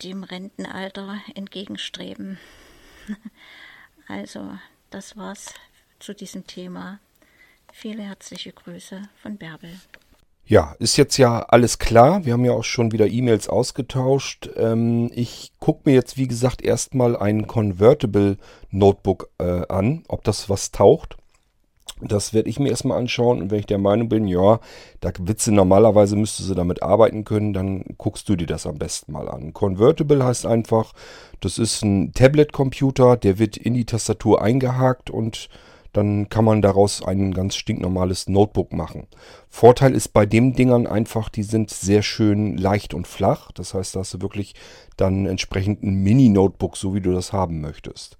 dem 0.04 0.24
Rentenalter 0.24 1.20
entgegenstreben. 1.34 2.38
also 4.08 4.52
das 4.92 5.18
war's 5.18 5.54
zu 6.00 6.14
diesem 6.14 6.46
Thema. 6.46 7.00
Viele 7.72 8.04
herzliche 8.04 8.52
Grüße 8.52 9.02
von 9.22 9.38
Bärbel. 9.38 9.80
Ja, 10.46 10.76
ist 10.80 10.98
jetzt 10.98 11.18
ja 11.18 11.44
alles 11.44 11.80
klar. 11.80 12.26
Wir 12.26 12.34
haben 12.34 12.44
ja 12.44 12.52
auch 12.52 12.66
schon 12.66 12.92
wieder 12.92 13.08
E-Mails 13.08 13.48
ausgetauscht. 13.48 14.50
Ähm, 14.58 15.10
ich 15.16 15.54
gucke 15.60 15.84
mir 15.86 15.96
jetzt, 15.96 16.18
wie 16.18 16.28
gesagt, 16.28 16.62
erstmal 16.62 17.16
ein 17.16 17.48
Convertible 17.48 18.38
Notebook 18.70 19.30
äh, 19.38 19.66
an, 19.68 20.04
ob 20.10 20.26
das 20.26 20.50
was 20.50 20.72
taucht. 20.72 21.16
Das 22.04 22.34
werde 22.34 22.50
ich 22.50 22.60
mir 22.60 22.70
erstmal 22.70 22.98
anschauen 22.98 23.42
und 23.42 23.52
wenn 23.52 23.60
ich 23.60 23.66
der 23.66 23.78
Meinung 23.78 24.10
bin, 24.10 24.28
ja, 24.28 24.60
da 25.00 25.12
Witze 25.20 25.52
normalerweise 25.52 26.16
müsste 26.16 26.44
sie 26.44 26.56
damit 26.56 26.82
arbeiten 26.82 27.24
können, 27.24 27.54
dann 27.54 27.84
guckst 27.98 28.28
du 28.28 28.36
dir 28.36 28.48
das 28.48 28.66
am 28.66 28.78
besten 28.78 29.12
mal 29.12 29.30
an. 29.30 29.54
Convertible 29.54 30.24
heißt 30.24 30.46
einfach, 30.46 30.94
das 31.40 31.58
ist 31.58 31.84
ein 31.84 32.14
Tablet-Computer, 32.14 33.18
der 33.18 33.40
wird 33.40 33.58
in 33.58 33.74
die 33.74 33.86
Tastatur 33.86 34.42
eingehakt 34.42 35.10
und 35.10 35.50
dann 35.94 36.30
kann 36.30 36.46
man 36.46 36.62
daraus 36.62 37.04
ein 37.04 37.34
ganz 37.34 37.56
stinknormales 37.56 38.30
Notebook 38.30 38.72
machen. 38.72 39.08
Vorteil 39.50 39.94
ist 39.94 40.14
bei 40.14 40.26
den 40.26 40.54
Dingern 40.54 40.88
einfach, 40.88 41.28
die 41.30 41.44
sind 41.44 41.70
sehr 41.70 42.02
schön 42.02 42.58
leicht 42.58 42.94
und 42.94 43.08
flach. 43.08 43.52
Das 43.52 43.74
heißt, 43.74 43.96
da 43.96 44.00
hast 44.00 44.14
du 44.14 44.22
wirklich 44.22 44.56
dann 44.96 45.26
entsprechend 45.26 45.84
ein 45.84 45.96
Mini-Notebook, 45.96 46.78
so 46.78 46.96
wie 46.96 47.02
du 47.02 47.12
das 47.12 47.34
haben 47.34 47.60
möchtest. 47.60 48.18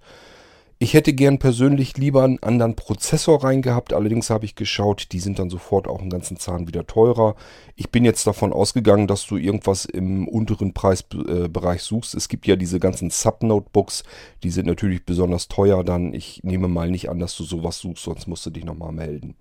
Ich 0.82 0.94
hätte 0.94 1.12
gern 1.12 1.38
persönlich 1.38 1.96
lieber 1.96 2.24
einen 2.24 2.42
anderen 2.42 2.74
Prozessor 2.74 3.44
reingehabt, 3.44 3.92
allerdings 3.92 4.30
habe 4.30 4.46
ich 4.46 4.56
geschaut, 4.56 5.12
die 5.12 5.20
sind 5.20 5.38
dann 5.38 5.48
sofort 5.48 5.86
auch 5.86 6.00
einen 6.00 6.10
ganzen 6.10 6.38
Zahn 6.38 6.66
wieder 6.66 6.88
teurer. 6.88 7.36
Ich 7.76 7.90
bin 7.90 8.04
jetzt 8.04 8.26
davon 8.26 8.52
ausgegangen, 8.52 9.06
dass 9.06 9.24
du 9.24 9.36
irgendwas 9.36 9.84
im 9.84 10.26
unteren 10.26 10.74
Preisbereich 10.74 11.82
suchst. 11.82 12.16
Es 12.16 12.28
gibt 12.28 12.48
ja 12.48 12.56
diese 12.56 12.80
ganzen 12.80 13.10
Sub-Notebooks, 13.10 14.02
die 14.42 14.50
sind 14.50 14.66
natürlich 14.66 15.06
besonders 15.06 15.46
teuer 15.46 15.84
dann. 15.84 16.14
Ich 16.14 16.42
nehme 16.42 16.66
mal 16.66 16.90
nicht 16.90 17.08
an, 17.08 17.20
dass 17.20 17.36
du 17.36 17.44
sowas 17.44 17.78
suchst, 17.78 18.02
sonst 18.02 18.26
musst 18.26 18.44
du 18.46 18.50
dich 18.50 18.64
nochmal 18.64 18.90
melden. 18.90 19.36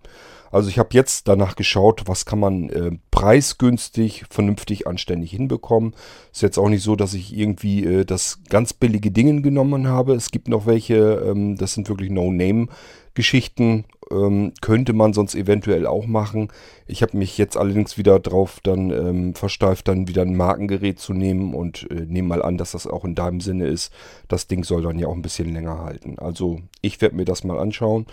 Also 0.52 0.70
ich 0.70 0.78
habe 0.78 0.90
jetzt 0.92 1.28
danach 1.28 1.56
geschaut, 1.56 2.04
was 2.08 2.26
kann 2.26 2.40
man 2.40 2.70
äh, 2.70 2.92
preisgünstig, 3.10 4.26
vernünftig, 4.30 4.86
anständig 4.86 5.32
hinbekommen. 5.32 5.96
Ist 6.34 6.42
jetzt 6.42 6.58
auch 6.58 6.68
nicht 6.68 6.84
so, 6.84 6.98
dass 6.98 7.14
ich 7.14 7.36
irgendwie 7.36 7.86
äh, 7.86 8.06
das 8.06 8.40
ganz 8.50 8.74
billige 8.74 9.12
Dingen 9.12 9.44
genommen 9.44 9.88
habe. 9.88 10.14
Es 10.14 10.30
gibt 10.30 10.50
noch 10.50 10.66
welche, 10.66 11.31
ähm, 11.32 11.58
das 11.58 11.74
sind 11.74 11.90
wirklich 11.90 12.10
No-Name-Geschichten. 12.10 13.86
Ähm, 14.12 14.52
könnte 14.62 14.94
man 14.94 15.14
sonst 15.14 15.36
eventuell 15.36 15.88
auch 15.88 16.06
machen. 16.06 16.50
Ich 16.86 17.02
habe 17.02 17.18
mich 17.18 17.38
jetzt 17.38 17.56
allerdings 17.56 17.98
wieder 17.98 18.20
drauf 18.20 18.60
dann 18.62 18.92
ähm, 18.92 19.36
versteift, 19.36 19.88
dann 19.88 20.08
wieder 20.08 20.24
ein 20.24 20.36
Markengerät 20.36 21.00
zu 21.00 21.14
nehmen 21.14 21.54
und 21.54 21.90
äh, 21.90 22.06
nehme 22.06 22.28
mal 22.28 22.42
an, 22.42 22.58
dass 22.58 22.72
das 22.72 22.88
auch 22.88 23.06
in 23.06 23.16
deinem 23.16 23.40
Sinne 23.40 23.68
ist. 23.68 23.94
Das 24.28 24.48
Ding 24.48 24.66
soll 24.66 24.82
dann 24.82 25.00
ja 25.00 25.08
auch 25.08 25.16
ein 25.16 25.22
bisschen 25.22 25.54
länger 25.54 25.80
halten. 25.80 26.20
Also 26.20 26.60
ich 26.82 27.00
werde 27.00 27.16
mir 27.16 27.26
das 27.26 27.44
mal 27.44 27.60
anschauen 27.60 28.06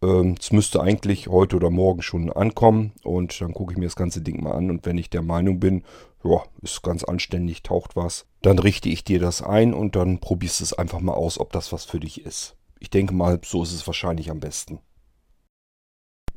es 0.00 0.52
müsste 0.52 0.82
eigentlich 0.82 1.28
heute 1.28 1.56
oder 1.56 1.70
morgen 1.70 2.02
schon 2.02 2.30
ankommen 2.30 2.92
und 3.04 3.40
dann 3.40 3.54
gucke 3.54 3.72
ich 3.72 3.78
mir 3.78 3.86
das 3.86 3.96
ganze 3.96 4.20
Ding 4.20 4.42
mal 4.42 4.52
an 4.52 4.70
und 4.70 4.84
wenn 4.84 4.98
ich 4.98 5.08
der 5.08 5.22
Meinung 5.22 5.60
bin, 5.60 5.82
ja, 6.22 6.42
ist 6.62 6.82
ganz 6.82 7.04
anständig, 7.04 7.62
taucht 7.62 7.96
was, 7.96 8.26
dann 8.42 8.58
richte 8.58 8.88
ich 8.90 9.04
dir 9.04 9.18
das 9.18 9.42
ein 9.42 9.72
und 9.72 9.96
dann 9.96 10.18
probierst 10.18 10.60
du 10.60 10.64
es 10.64 10.72
einfach 10.74 11.00
mal 11.00 11.14
aus, 11.14 11.38
ob 11.38 11.52
das 11.52 11.72
was 11.72 11.84
für 11.84 12.00
dich 12.00 12.24
ist. 12.24 12.56
Ich 12.80 12.90
denke 12.90 13.14
mal, 13.14 13.40
so 13.44 13.62
ist 13.62 13.72
es 13.72 13.86
wahrscheinlich 13.86 14.30
am 14.30 14.40
besten. 14.40 14.80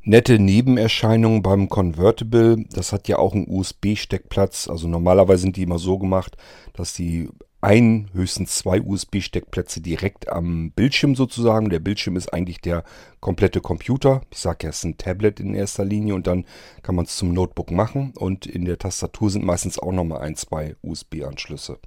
Nette 0.02 0.40
Nebenerscheinungen 0.40 1.44
beim 1.44 1.68
Convertible, 1.68 2.64
das 2.70 2.94
hat 2.94 3.10
ja 3.10 3.20
auch 3.20 3.34
einen 3.34 3.50
USB-Steckplatz. 3.50 4.70
Also 4.70 4.88
normalerweise 4.88 5.42
sind 5.42 5.58
die 5.58 5.64
immer 5.64 5.80
so 5.80 6.00
gemacht, 6.00 6.38
dass 6.72 6.94
die 6.94 7.28
ein, 7.62 8.10
höchstens 8.14 8.56
zwei 8.56 8.82
USB-Steckplätze 8.82 9.82
direkt 9.82 10.30
am 10.30 10.72
Bildschirm 10.72 11.16
sozusagen. 11.16 11.70
Der 11.70 11.80
Bildschirm 11.80 12.16
ist 12.16 12.32
eigentlich 12.32 12.62
der 12.62 12.84
komplette 13.20 13.62
Computer. 13.62 14.22
Ich 14.30 14.40
sage 14.40 14.60
ja, 14.64 14.70
es 14.70 14.80
ist 14.80 14.84
ein 14.84 14.98
Tablet 14.98 15.40
in 15.40 15.56
erster 15.56 15.84
Linie 15.84 16.14
und 16.14 16.28
dann 16.28 16.46
kann 16.84 16.96
man 16.96 17.06
es 17.06 17.18
zum 17.18 17.34
Notebook 17.34 17.72
machen. 17.72 18.14
Und 18.16 18.46
in 18.46 18.66
der 18.66 18.78
Tastatur 18.78 19.32
sind 19.32 19.44
meistens 19.44 19.80
auch 19.80 19.92
nochmal 19.92 20.22
ein, 20.22 20.36
zwei 20.36 20.76
USB-Anschlüsse. 20.84 21.80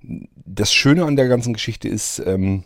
Das 0.00 0.72
Schöne 0.72 1.04
an 1.04 1.16
der 1.16 1.28
ganzen 1.28 1.54
Geschichte 1.54 1.88
ist, 1.88 2.22
ähm, 2.24 2.62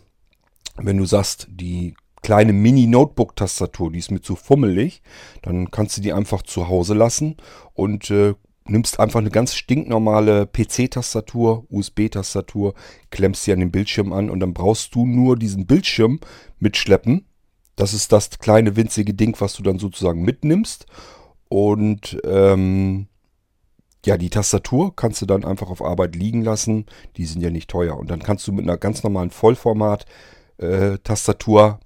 wenn 0.77 0.97
du 0.97 1.05
sagst, 1.05 1.47
die 1.49 1.95
kleine 2.21 2.53
Mini-Notebook-Tastatur, 2.53 3.91
die 3.91 3.99
ist 3.99 4.11
mir 4.11 4.21
zu 4.21 4.35
fummelig, 4.35 5.01
dann 5.41 5.71
kannst 5.71 5.97
du 5.97 6.01
die 6.01 6.13
einfach 6.13 6.43
zu 6.43 6.67
Hause 6.67 6.93
lassen 6.93 7.37
und 7.73 8.11
äh, 8.11 8.35
nimmst 8.69 8.99
einfach 8.99 9.19
eine 9.19 9.29
ganz 9.29 9.55
stinknormale 9.55 10.47
PC-Tastatur, 10.47 11.65
USB-Tastatur, 11.69 12.73
klemmst 13.09 13.43
sie 13.43 13.53
an 13.53 13.59
den 13.59 13.71
Bildschirm 13.71 14.13
an 14.13 14.29
und 14.29 14.39
dann 14.39 14.53
brauchst 14.53 14.95
du 14.95 15.05
nur 15.05 15.37
diesen 15.37 15.65
Bildschirm 15.65 16.19
mitschleppen. 16.59 17.25
Das 17.75 17.93
ist 17.93 18.11
das 18.11 18.39
kleine 18.39 18.75
winzige 18.75 19.13
Ding, 19.13 19.35
was 19.39 19.53
du 19.53 19.61
dann 19.63 19.79
sozusagen 19.79 20.23
mitnimmst. 20.23 20.85
Und 21.47 22.19
ähm, 22.25 23.07
ja, 24.05 24.17
die 24.17 24.29
Tastatur 24.29 24.93
kannst 24.95 25.21
du 25.21 25.25
dann 25.25 25.45
einfach 25.45 25.69
auf 25.69 25.81
Arbeit 25.81 26.15
liegen 26.15 26.43
lassen. 26.43 26.85
Die 27.17 27.25
sind 27.25 27.41
ja 27.41 27.49
nicht 27.49 27.69
teuer. 27.69 27.97
Und 27.97 28.11
dann 28.11 28.21
kannst 28.21 28.47
du 28.47 28.51
mit 28.51 28.63
einer 28.63 28.77
ganz 28.77 29.03
normalen 29.03 29.31
Vollformat-Tastatur 29.31 31.79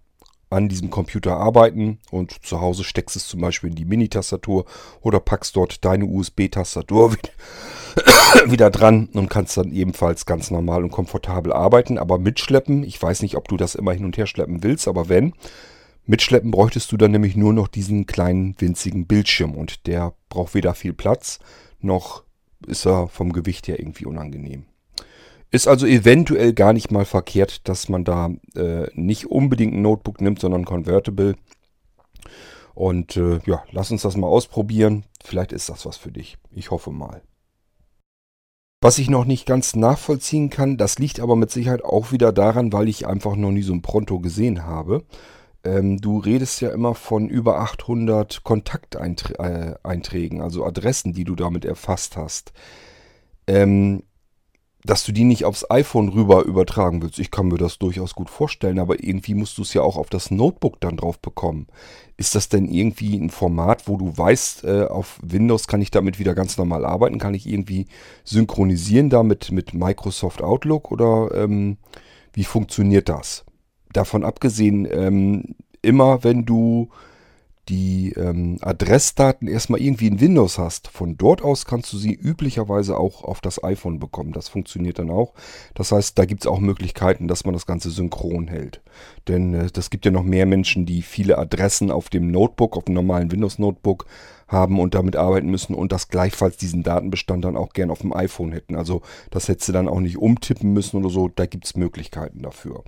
an 0.54 0.70
diesem 0.70 0.90
Computer 0.90 1.38
arbeiten 1.38 2.00
und 2.12 2.46
zu 2.46 2.62
Hause 2.62 2.84
steckst 2.84 3.16
es 3.16 3.28
zum 3.28 3.42
Beispiel 3.42 3.70
in 3.70 3.76
die 3.76 3.86
Mini-Tastatur 3.86 4.66
oder 5.02 5.20
packst 5.20 5.56
dort 5.56 5.84
deine 5.84 6.06
USB-Tastatur 6.06 7.16
wieder 8.46 8.70
dran 8.70 9.10
und 9.14 9.30
kannst 9.30 9.58
dann 9.58 9.72
ebenfalls 9.72 10.26
ganz 10.26 10.52
normal 10.52 10.84
und 10.84 10.92
komfortabel 10.92 11.52
arbeiten. 11.52 11.98
Aber 11.98 12.20
mitschleppen, 12.20 12.84
ich 12.84 13.02
weiß 13.02 13.22
nicht, 13.22 13.36
ob 13.36 13.48
du 13.48 13.58
das 13.58 13.76
immer 13.76 13.94
hin 13.94 14.06
und 14.06 14.18
her 14.18 14.28
schleppen 14.28 14.64
willst, 14.64 14.88
aber 14.88 15.10
wenn, 15.10 15.34
mitschleppen 16.06 16.52
bräuchtest 16.52 16.92
du 16.92 16.98
dann 16.98 17.12
nämlich 17.12 17.36
nur 17.36 17.54
noch 17.54 17.68
diesen 17.68 18.06
kleinen 18.06 18.56
winzigen 18.60 19.08
Bildschirm 19.08 19.56
und 19.56 19.88
der 19.88 20.14
braucht 20.30 20.54
weder 20.54 20.74
viel 20.74 20.94
Platz 20.94 21.40
noch 21.80 22.24
ist 22.68 22.86
er 22.86 23.08
vom 23.08 23.34
Gewicht 23.34 23.68
her 23.68 23.80
irgendwie 23.80 24.06
unangenehm. 24.06 24.66
Ist 25.54 25.68
also 25.68 25.86
eventuell 25.86 26.52
gar 26.54 26.74
nicht 26.74 26.90
mal 26.90 27.06
verkehrt, 27.06 27.68
dass 27.70 27.88
man 27.88 28.04
da 28.04 28.32
äh, 28.56 28.88
nicht 28.96 29.28
unbedingt 29.28 29.76
ein 29.76 29.84
Notebook 29.84 30.20
nimmt, 30.20 30.40
sondern 30.40 30.66
Convertible. 30.66 31.36
Und 32.74 33.18
äh, 33.18 33.40
ja, 33.46 33.64
lass 33.72 33.92
uns 33.92 34.02
das 34.02 34.18
mal 34.18 34.26
ausprobieren. 34.26 35.04
Vielleicht 35.24 35.52
ist 35.52 35.70
das 35.70 35.86
was 35.86 35.98
für 35.98 36.12
dich. 36.12 36.40
Ich 36.56 36.72
hoffe 36.72 36.90
mal. 36.90 37.22
Was 38.82 38.98
ich 38.98 39.12
noch 39.12 39.26
nicht 39.26 39.46
ganz 39.46 39.76
nachvollziehen 39.76 40.50
kann, 40.50 40.78
das 40.78 40.98
liegt 40.98 41.20
aber 41.20 41.36
mit 41.36 41.52
Sicherheit 41.52 41.84
auch 41.84 42.12
wieder 42.12 42.34
daran, 42.34 42.74
weil 42.74 42.90
ich 42.90 43.06
einfach 43.06 43.36
noch 43.36 43.52
nie 43.52 43.62
so 43.62 43.74
ein 43.74 43.84
Pronto 43.84 44.20
gesehen 44.22 44.66
habe. 44.66 45.04
Ähm, 45.64 46.02
du 46.02 46.18
redest 46.18 46.62
ja 46.62 46.72
immer 46.72 46.96
von 46.96 47.30
über 47.30 47.60
800 47.60 48.44
Kontakteinträgen, 48.44 50.42
also 50.42 50.66
Adressen, 50.66 51.14
die 51.14 51.26
du 51.26 51.36
damit 51.36 51.64
erfasst 51.64 52.18
hast. 52.18 52.54
Ähm, 53.46 54.02
dass 54.86 55.04
du 55.04 55.12
die 55.12 55.24
nicht 55.24 55.46
aufs 55.46 55.70
iPhone 55.70 56.10
rüber 56.10 56.44
übertragen 56.44 57.02
willst. 57.02 57.20
Ich 57.20 57.32
kann 57.32 57.48
mir 57.48 57.58
das 57.58 57.80
durchaus 57.80 58.16
gut 58.16 58.30
vorstellen, 58.30 58.80
aber 58.80 59.04
irgendwie 59.04 59.34
musst 59.34 59.58
du 59.58 59.62
es 59.62 59.74
ja 59.74 59.82
auch 59.82 59.98
auf 59.98 60.10
das 60.10 60.32
Notebook 60.32 60.80
dann 60.82 60.98
drauf 60.98 61.20
bekommen. 61.20 61.68
Ist 62.18 62.36
das 62.36 62.50
denn 62.50 62.66
irgendwie 62.66 63.16
ein 63.18 63.30
Format, 63.30 63.88
wo 63.88 63.98
du 63.98 64.16
weißt, 64.16 64.66
äh, 64.66 64.86
auf 64.86 65.20
Windows 65.22 65.68
kann 65.68 65.82
ich 65.82 65.92
damit 65.92 66.20
wieder 66.20 66.36
ganz 66.36 66.58
normal 66.58 66.86
arbeiten? 66.86 67.18
Kann 67.18 67.34
ich 67.34 67.48
irgendwie 67.48 67.88
synchronisieren 68.24 69.10
damit 69.10 69.52
mit 69.52 69.74
Microsoft 69.74 70.42
Outlook 70.42 70.92
oder 70.92 71.30
ähm, 71.34 71.78
wie 72.34 72.44
funktioniert 72.44 73.10
das? 73.10 73.46
davon 73.94 74.24
abgesehen, 74.24 74.88
ähm, 74.92 75.56
immer 75.82 76.24
wenn 76.24 76.46
du 76.46 76.90
die 77.70 78.12
ähm, 78.18 78.58
Adressdaten 78.62 79.48
erstmal 79.48 79.82
irgendwie 79.82 80.08
in 80.08 80.20
Windows 80.20 80.58
hast, 80.58 80.90
von 80.90 81.18
dort 81.18 81.42
aus 81.42 81.66
kannst 81.66 81.94
du 81.94 81.98
sie 81.98 82.14
üblicherweise 82.14 82.98
auch 82.98 83.24
auf 83.24 83.40
das 83.40 83.64
iPhone 83.64 84.00
bekommen. 84.00 84.34
Das 84.34 84.50
funktioniert 84.50 85.00
dann 85.00 85.10
auch. 85.10 85.34
Das 85.74 85.92
heißt, 85.92 86.20
da 86.20 86.26
gibt 86.26 86.44
es 86.44 86.48
auch 86.48 86.60
Möglichkeiten, 86.60 87.28
dass 87.28 87.46
man 87.46 87.54
das 87.54 87.66
Ganze 87.66 87.90
synchron 87.90 88.48
hält. 88.48 88.82
Denn 89.28 89.54
äh, 89.54 89.68
das 89.72 89.90
gibt 89.90 90.06
ja 90.06 90.12
noch 90.12 90.24
mehr 90.24 90.46
Menschen, 90.46 90.86
die 90.86 91.02
viele 91.02 91.38
Adressen 91.38 91.90
auf 91.90 92.10
dem 92.10 92.32
Notebook, 92.32 92.76
auf 92.76 92.84
dem 92.84 92.96
normalen 92.96 93.32
Windows-Notebook 93.32 94.06
haben 94.48 94.80
und 94.80 94.94
damit 94.94 95.16
arbeiten 95.16 95.50
müssen 95.50 95.74
und 95.74 95.92
das 95.92 96.10
gleichfalls 96.10 96.58
diesen 96.58 96.84
Datenbestand 96.84 97.46
dann 97.46 97.58
auch 97.58 97.74
gern 97.74 97.90
auf 97.90 98.00
dem 98.00 98.14
iPhone 98.14 98.52
hätten. 98.52 98.76
Also 98.76 99.02
das 99.32 99.48
hättest 99.48 99.70
du 99.70 99.74
dann 99.74 99.88
auch 99.88 100.00
nicht 100.00 100.18
umtippen 100.18 100.74
müssen 100.74 100.98
oder 100.98 101.10
so. 101.10 101.30
Da 101.30 101.46
gibt 101.46 101.66
es 101.66 101.76
Möglichkeiten 101.76 102.42
dafür. 102.42 102.84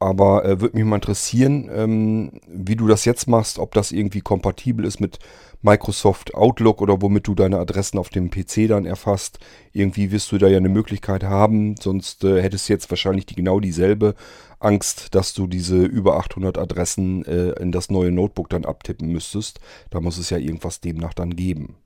Aber 0.00 0.46
äh, 0.46 0.60
würde 0.60 0.76
mich 0.76 0.86
mal 0.86 0.96
interessieren, 0.96 1.70
ähm, 1.72 2.40
wie 2.48 2.74
du 2.74 2.88
das 2.88 3.04
jetzt 3.04 3.28
machst, 3.28 3.58
ob 3.58 3.74
das 3.74 3.92
irgendwie 3.92 4.22
kompatibel 4.22 4.86
ist 4.86 4.98
mit 4.98 5.18
Microsoft 5.62 6.34
Outlook 6.34 6.80
oder 6.80 7.02
womit 7.02 7.26
du 7.26 7.34
deine 7.34 7.58
Adressen 7.58 7.98
auf 7.98 8.08
dem 8.08 8.30
PC 8.30 8.66
dann 8.66 8.86
erfasst. 8.86 9.38
Irgendwie 9.72 10.10
wirst 10.10 10.32
du 10.32 10.38
da 10.38 10.48
ja 10.48 10.56
eine 10.56 10.70
Möglichkeit 10.70 11.22
haben, 11.22 11.76
sonst 11.76 12.24
äh, 12.24 12.40
hättest 12.40 12.68
du 12.68 12.72
jetzt 12.72 12.88
wahrscheinlich 12.90 13.26
die, 13.26 13.34
genau 13.34 13.60
dieselbe 13.60 14.14
Angst, 14.58 15.14
dass 15.14 15.34
du 15.34 15.46
diese 15.46 15.84
über 15.84 16.16
800 16.16 16.56
Adressen 16.56 17.24
äh, 17.26 17.50
in 17.60 17.70
das 17.70 17.90
neue 17.90 18.10
Notebook 18.10 18.48
dann 18.48 18.64
abtippen 18.64 19.12
müsstest. 19.12 19.60
Da 19.90 20.00
muss 20.00 20.16
es 20.16 20.30
ja 20.30 20.38
irgendwas 20.38 20.80
demnach 20.80 21.12
dann 21.12 21.36
geben. 21.36 21.76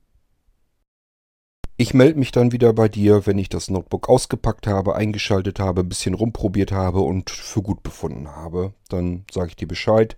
Ich 1.77 1.93
melde 1.93 2.17
mich 2.17 2.31
dann 2.31 2.53
wieder 2.53 2.71
bei 2.71 2.87
dir, 2.87 3.25
wenn 3.25 3.37
ich 3.37 3.49
das 3.49 3.69
Notebook 3.69 4.07
ausgepackt 4.07 4.65
habe, 4.65 4.95
eingeschaltet 4.95 5.59
habe, 5.59 5.81
ein 5.81 5.89
bisschen 5.89 6.13
rumprobiert 6.13 6.71
habe 6.71 7.01
und 7.01 7.29
für 7.29 7.61
gut 7.61 7.83
befunden 7.83 8.29
habe. 8.29 8.73
Dann 8.87 9.25
sage 9.29 9.49
ich 9.49 9.57
dir 9.57 9.67
Bescheid 9.67 10.15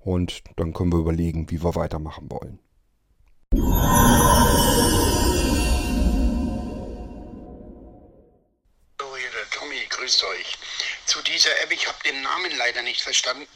und 0.00 0.42
dann 0.56 0.74
können 0.74 0.92
wir 0.92 0.98
überlegen, 0.98 1.50
wie 1.50 1.62
wir 1.62 1.74
weitermachen 1.76 2.30
wollen. 2.30 2.58
Hallo, 9.00 9.16
hier 9.16 9.30
der 9.30 9.48
Tommy, 9.50 9.80
grüßt 9.88 10.24
euch. 10.24 10.58
Zu 11.06 11.22
dieser 11.22 11.58
App, 11.62 11.72
ich 11.72 11.88
habe 11.88 11.96
den 12.04 12.20
Namen 12.20 12.50
leider 12.58 12.82
nicht 12.82 13.00
verstanden, 13.00 13.46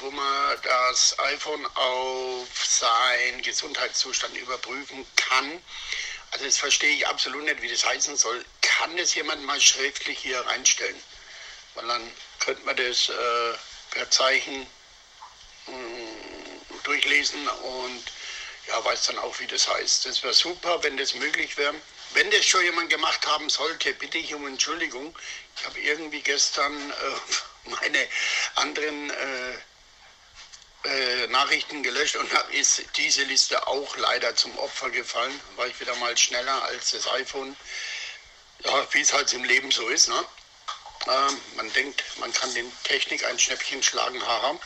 wo 0.00 0.10
man 0.10 0.56
das 0.64 1.16
iPhone 1.32 1.64
auf 1.66 2.48
seinen 2.52 3.42
Gesundheitszustand 3.42 4.36
überprüfen 4.36 5.06
kann. 5.14 5.52
Also 6.32 6.44
das 6.44 6.58
verstehe 6.58 6.94
ich 6.94 7.06
absolut 7.06 7.44
nicht, 7.44 7.60
wie 7.62 7.68
das 7.68 7.84
heißen 7.84 8.16
soll. 8.16 8.44
Kann 8.60 8.96
das 8.96 9.14
jemand 9.14 9.42
mal 9.44 9.60
schriftlich 9.60 10.18
hier 10.18 10.40
reinstellen? 10.40 11.00
Weil 11.74 11.86
dann 11.86 12.12
könnte 12.38 12.64
man 12.64 12.76
das 12.76 13.08
äh, 13.08 13.52
per 13.90 14.10
Zeichen 14.10 14.66
mh, 15.66 15.76
mm, 15.76 16.82
durchlesen 16.84 17.48
und 17.48 18.04
ja, 18.68 18.84
weiß 18.84 19.06
dann 19.06 19.18
auch, 19.18 19.38
wie 19.40 19.46
das 19.46 19.68
heißt. 19.68 20.06
Das 20.06 20.22
wäre 20.22 20.34
super, 20.34 20.82
wenn 20.82 20.96
das 20.96 21.14
möglich 21.14 21.56
wäre. 21.56 21.74
Wenn 22.12 22.30
das 22.30 22.46
schon 22.46 22.64
jemand 22.64 22.90
gemacht 22.90 23.26
haben 23.26 23.50
sollte, 23.50 23.92
bitte 23.94 24.18
ich 24.18 24.34
um 24.34 24.46
Entschuldigung. 24.46 25.16
Ich 25.56 25.64
habe 25.64 25.80
irgendwie 25.80 26.22
gestern 26.22 26.90
äh, 26.90 26.94
meine 27.70 28.08
anderen 28.54 29.10
äh, 29.10 29.58
äh, 30.84 31.26
Nachrichten 31.28 31.82
gelöscht 31.82 32.16
und 32.16 32.30
ist 32.52 32.82
diese 32.96 33.24
Liste 33.24 33.66
auch 33.66 33.96
leider 33.96 34.34
zum 34.36 34.56
Opfer 34.58 34.90
gefallen. 34.90 35.38
War 35.56 35.66
ich 35.66 35.78
wieder 35.80 35.94
mal 35.96 36.16
schneller 36.16 36.62
als 36.64 36.92
das 36.92 37.06
iPhone. 37.08 37.56
Ja, 38.64 38.86
wie 38.92 39.00
es 39.00 39.12
halt 39.12 39.32
im 39.32 39.44
Leben 39.44 39.70
so 39.70 39.88
ist. 39.88 40.08
Ne? 40.08 40.24
Ähm, 41.06 41.40
man 41.56 41.72
denkt, 41.72 42.02
man 42.18 42.32
kann 42.32 42.52
den 42.54 42.70
Technik 42.84 43.24
ein 43.24 43.38
Schnäppchen 43.38 43.82
schlagen, 43.82 44.24
haha. 44.26 44.58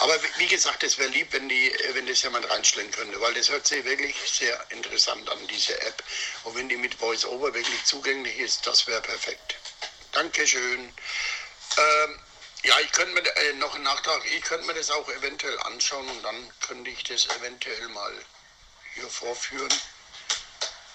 Aber 0.00 0.18
wie 0.38 0.46
gesagt, 0.46 0.82
es 0.82 0.98
wäre 0.98 1.10
lieb, 1.10 1.32
wenn, 1.32 1.48
die, 1.48 1.72
wenn 1.92 2.06
das 2.06 2.22
jemand 2.22 2.50
reinstellen 2.50 2.90
könnte, 2.90 3.20
weil 3.20 3.34
das 3.34 3.50
hört 3.50 3.66
sich 3.66 3.84
wirklich 3.84 4.16
sehr 4.28 4.64
interessant 4.70 5.28
an, 5.30 5.46
diese 5.46 5.80
App. 5.82 6.02
Und 6.44 6.56
wenn 6.56 6.68
die 6.68 6.76
mit 6.76 7.00
VoiceOver 7.00 7.54
wirklich 7.54 7.84
zugänglich 7.84 8.38
ist, 8.38 8.66
das 8.66 8.86
wäre 8.88 9.00
perfekt. 9.00 9.56
Dankeschön. 10.12 10.92
Ähm, 11.76 12.20
ja, 12.64 12.74
ich 12.84 12.92
könnte 12.92 13.14
mir 13.14 13.20
äh, 13.20 13.54
noch 13.58 13.74
einen 13.74 13.84
Nachtrag, 13.84 14.22
ich 14.36 14.42
könnte 14.42 14.66
mir 14.66 14.74
das 14.74 14.90
auch 14.90 15.08
eventuell 15.08 15.58
anschauen 15.60 16.06
und 16.08 16.22
dann 16.22 16.36
könnte 16.60 16.90
ich 16.90 17.02
das 17.04 17.26
eventuell 17.38 17.88
mal 17.88 18.12
hier 18.94 19.08
vorführen. 19.08 19.72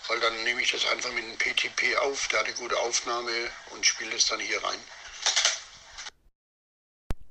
Weil 0.07 0.19
dann 0.19 0.43
nehme 0.43 0.61
ich 0.61 0.71
das 0.71 0.85
einfach 0.85 1.11
mit 1.13 1.23
dem 1.23 1.37
PTP 1.37 1.97
auf, 2.01 2.27
der 2.27 2.39
hat 2.39 2.45
eine 2.45 2.55
gute 2.55 2.77
Aufnahme 2.79 3.31
und 3.73 3.85
spiele 3.85 4.15
es 4.15 4.27
dann 4.27 4.39
hier 4.39 4.63
rein. 4.63 4.79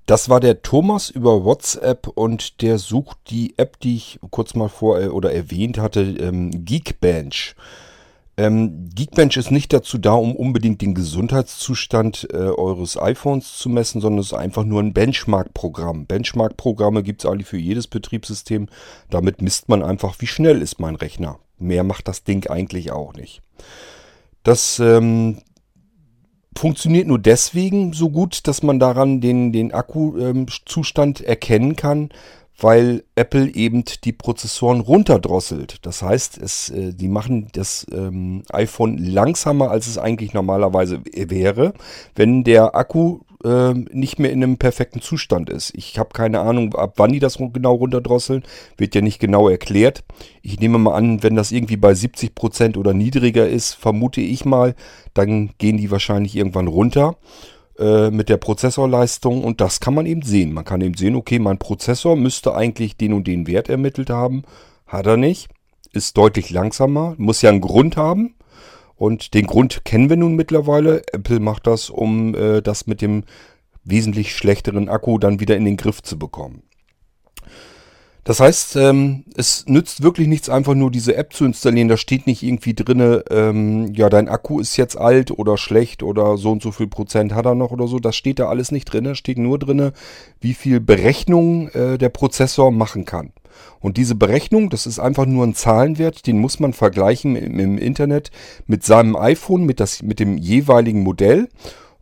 Das 0.07 0.29
war 0.29 0.41
der 0.41 0.61
Thomas 0.61 1.09
über 1.09 1.45
WhatsApp 1.45 2.09
und 2.09 2.61
der 2.61 2.79
sucht 2.79 3.17
die 3.31 3.55
App, 3.57 3.81
die 3.81 3.97
ich 3.97 4.19
kurz 4.31 4.55
mal 4.55 4.69
vor 4.69 5.01
äh, 5.01 5.07
oder 5.07 5.33
erwähnt 5.33 5.79
hatte, 5.79 6.01
ähm, 6.01 6.65
Geekbench. 6.65 7.55
Ähm, 8.37 8.91
Geekbench 8.95 9.37
ist 9.37 9.53
nicht 9.53 9.73
dazu 9.73 9.97
da, 9.97 10.13
um 10.13 10.35
unbedingt 10.35 10.83
den 10.83 10.95
Gesundheitszustand 10.95 12.29
äh, 12.33 12.37
eures 12.37 13.01
iPhones 13.01 13.57
zu 13.59 13.69
messen, 13.69 14.01
sondern 14.01 14.21
es 14.21 14.27
ist 14.27 14.35
einfach 14.35 14.65
nur 14.65 14.83
ein 14.83 14.93
Benchmark-Programm. 14.93 16.07
Benchmark-Programme 16.07 17.05
gibt 17.05 17.25
es 17.25 17.31
eigentlich 17.31 17.47
für 17.47 17.59
jedes 17.59 17.87
Betriebssystem. 17.87 18.69
Damit 19.09 19.41
misst 19.41 19.69
man 19.69 19.85
einfach, 19.85 20.17
wie 20.19 20.27
schnell 20.27 20.63
ist 20.63 20.81
mein 20.81 20.97
Rechner. 20.97 21.39
Mehr 21.59 21.85
macht 21.85 22.09
das 22.09 22.25
Ding 22.25 22.49
eigentlich 22.49 22.91
auch 22.91 23.15
nicht. 23.15 23.41
Das 24.43 24.81
ähm, 24.81 25.39
funktioniert 26.57 27.07
nur 27.07 27.21
deswegen 27.21 27.93
so 27.93 28.11
gut, 28.11 28.49
dass 28.49 28.65
man 28.65 28.81
daran 28.81 29.21
den, 29.21 29.53
den 29.53 29.73
Akkuzustand 29.73 31.21
ähm, 31.21 31.27
erkennen 31.27 31.77
kann, 31.77 32.11
weil 32.59 33.05
Apple 33.17 33.53
eben 33.55 33.85
die 34.05 34.13
Prozessoren 34.13 34.81
runterdrosselt. 34.81 35.79
Das 35.83 36.03
heißt, 36.03 36.39
es, 36.39 36.71
äh, 36.71 36.93
die 36.93 37.09
machen 37.09 37.49
das 37.53 37.87
ähm, 37.93 38.43
iPhone 38.53 38.99
langsamer, 38.99 39.71
als 39.71 39.87
es 39.87 39.99
eigentlich 39.99 40.35
normalerweise 40.35 41.01
wäre, 41.05 41.75
wenn 42.15 42.45
der 42.45 42.75
Akku 42.77 43.21
äh, 43.45 43.75
nicht 43.75 44.19
mehr 44.19 44.33
in 44.33 44.43
einem 44.43 44.57
perfekten 44.57 45.01
Zustand 45.01 45.51
ist. 45.51 45.73
Ich 45.75 45.99
habe 45.99 46.11
keine 46.13 46.41
Ahnung, 46.41 46.75
ab 46.75 46.95
wann 46.97 47.13
die 47.13 47.19
das 47.21 47.39
genau 47.39 47.75
runterdrosseln, 47.75 48.43
wird 48.79 48.95
ja 48.95 49.03
nicht 49.03 49.19
genau 49.19 49.49
erklärt. 49.49 50.03
Ich 50.43 50.59
nehme 50.59 50.79
mal 50.79 50.95
an, 50.95 51.23
wenn 51.23 51.37
das 51.37 51.53
irgendwie 51.53 51.77
bei 51.77 51.93
70% 51.93 52.79
oder 52.79 52.95
niedriger 52.95 53.47
ist, 53.49 53.75
vermute 53.75 54.21
ich 54.21 54.45
mal, 54.45 54.75
dann 55.13 55.51
gehen 55.59 55.77
die 55.77 55.91
wahrscheinlich 55.91 56.37
irgendwann 56.37 56.69
runter. 56.69 57.17
Äh, 57.77 58.13
mit 58.13 58.29
der 58.29 58.37
Prozessorleistung 58.37 59.43
und 59.43 59.61
das 59.61 59.81
kann 59.81 59.95
man 59.95 60.07
eben 60.07 60.23
sehen. 60.23 60.53
Man 60.53 60.65
kann 60.65 60.81
eben 60.81 60.97
sehen, 60.97 61.17
okay, 61.17 61.41
mein 61.41 61.59
Prozessor 61.59 62.15
müsste 62.15 62.55
eigentlich 62.55 62.97
den 62.97 63.13
und 63.13 63.27
den 63.27 63.49
Wert 63.49 63.69
ermittelt 63.69 64.11
haben. 64.11 64.45
Hat 64.87 65.07
er 65.07 65.17
nicht. 65.17 65.49
ist 65.93 66.17
deutlich 66.17 66.51
langsamer, 66.51 67.15
muss 67.19 67.43
ja 67.43 67.51
einen 67.51 67.61
Grund 67.61 67.97
haben. 67.97 68.37
Und 68.95 69.35
den 69.35 69.47
Grund 69.47 69.85
kennen 69.85 70.09
wir 70.09 70.17
nun 70.17 70.37
mittlerweile. 70.37 71.03
Apple 71.13 71.41
macht 71.41 71.67
das, 71.67 71.91
um 71.91 72.35
äh, 72.37 72.63
das 72.63 72.87
mit 72.87 73.03
dem 73.03 73.25
wesentlich 73.83 74.35
schlechteren 74.37 74.89
Akku 74.89 75.19
dann 75.19 75.41
wieder 75.41 75.57
in 75.57 75.65
den 75.65 75.77
Griff 75.77 76.01
zu 76.01 76.17
bekommen. 76.17 76.63
Das 78.25 78.41
heißt, 78.41 78.77
ähm, 78.77 79.25
es 79.37 79.67
nützt 79.69 80.03
wirklich 80.03 80.29
nichts, 80.29 80.49
einfach 80.49 80.75
nur 80.75 80.91
diese 80.91 81.15
App 81.15 81.35
zu 81.35 81.45
installieren. 81.45 81.89
Da 81.89 81.99
steht 81.99 82.27
nicht 82.27 82.43
irgendwie 82.43 82.73
drinne, 82.73 83.23
ähm, 83.31 83.93
ja, 83.95 84.09
dein 84.09 84.29
Akku 84.29 84.61
ist 84.61 84.79
jetzt 84.79 84.97
alt 84.97 85.31
oder 85.31 85.59
schlecht 85.59 86.03
oder 86.03 86.39
so 86.39 86.51
und 86.51 86.63
so 86.63 86.73
viel 86.73 86.87
Prozent 86.87 87.35
hat 87.35 87.45
er 87.45 87.55
noch 87.55 87.71
oder 87.71 87.87
so. 87.87 87.99
Das 87.99 88.17
steht 88.17 88.39
da 88.39 88.49
alles 88.49 88.73
nicht 88.73 88.87
drinne. 88.87 89.15
Steht 89.15 89.37
nur 89.37 89.59
drinne, 89.59 89.93
wie 90.41 90.55
viel 90.55 90.81
Berechnung 90.81 91.69
äh, 91.69 91.99
der 91.99 92.09
Prozessor 92.09 92.71
machen 92.71 93.05
kann. 93.05 93.33
Und 93.81 93.99
diese 93.99 94.15
Berechnung, 94.15 94.71
das 94.71 94.87
ist 94.87 94.99
einfach 94.99 95.27
nur 95.27 95.47
ein 95.47 95.55
Zahlenwert, 95.55 96.27
den 96.27 96.39
muss 96.39 96.59
man 96.59 96.73
vergleichen 96.73 97.37
im, 97.37 97.61
im 97.61 97.79
Internet 97.79 98.31
mit 98.67 98.85
seinem 98.85 99.17
iPhone, 99.17 99.65
mit, 99.65 99.81
das, 99.81 100.03
mit 100.03 100.19
dem 100.19 100.39
jeweiligen 100.39 101.03
Modell 101.03 101.49